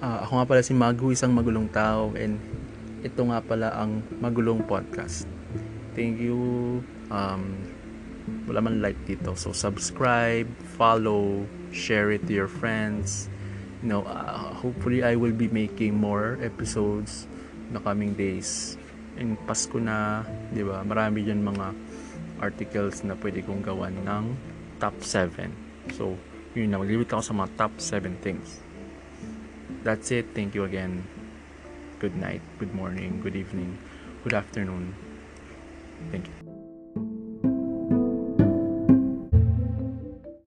Uh, 0.00 0.24
ako 0.24 0.32
nga 0.40 0.46
pala 0.48 0.62
si 0.64 0.72
Magu, 0.72 1.12
isang 1.12 1.36
magulong 1.36 1.68
tao. 1.68 2.16
And 2.16 2.40
ito 3.04 3.20
nga 3.28 3.44
pala 3.44 3.68
ang 3.76 4.00
Magulong 4.16 4.64
Podcast. 4.64 5.28
Thank 5.92 6.24
you. 6.24 6.80
Um, 7.12 7.73
wala 8.48 8.60
man 8.64 8.80
like 8.80 8.98
dito. 9.04 9.36
So 9.36 9.52
subscribe 9.52 10.48
follow 10.76 11.44
share 11.72 12.12
it 12.12 12.24
to 12.28 12.32
your 12.32 12.48
friends. 12.48 13.28
You 13.84 13.92
know 13.92 14.02
uh, 14.08 14.54
hopefully 14.56 15.04
I 15.04 15.16
will 15.16 15.36
be 15.36 15.48
making 15.48 15.96
more 15.96 16.40
episodes 16.40 17.28
na 17.68 17.80
coming 17.80 18.16
days. 18.16 18.80
In 19.20 19.36
Pasko 19.44 19.78
na 19.78 20.24
di 20.50 20.64
ba? 20.64 20.82
Marami 20.82 21.22
diyan 21.22 21.44
mga 21.44 21.66
articles 22.40 23.04
na 23.04 23.14
pwede 23.20 23.44
kong 23.44 23.62
gawan 23.62 23.94
ng 24.02 24.24
top 24.82 24.96
7 25.00 25.94
so 25.94 26.18
yun 26.52 26.74
na 26.74 26.82
maglibit 26.82 27.08
ako 27.14 27.22
sa 27.22 27.32
mga 27.32 27.50
top 27.54 27.72
7 27.78 28.10
things. 28.20 28.58
That's 29.86 30.10
it. 30.10 30.34
Thank 30.34 30.56
you 30.58 30.66
again. 30.66 31.06
Good 32.02 32.18
night 32.18 32.42
good 32.60 32.74
morning 32.74 33.22
good 33.22 33.36
evening 33.38 33.78
good 34.26 34.34
afternoon. 34.34 34.92
Thank 36.10 36.28
you 36.28 36.43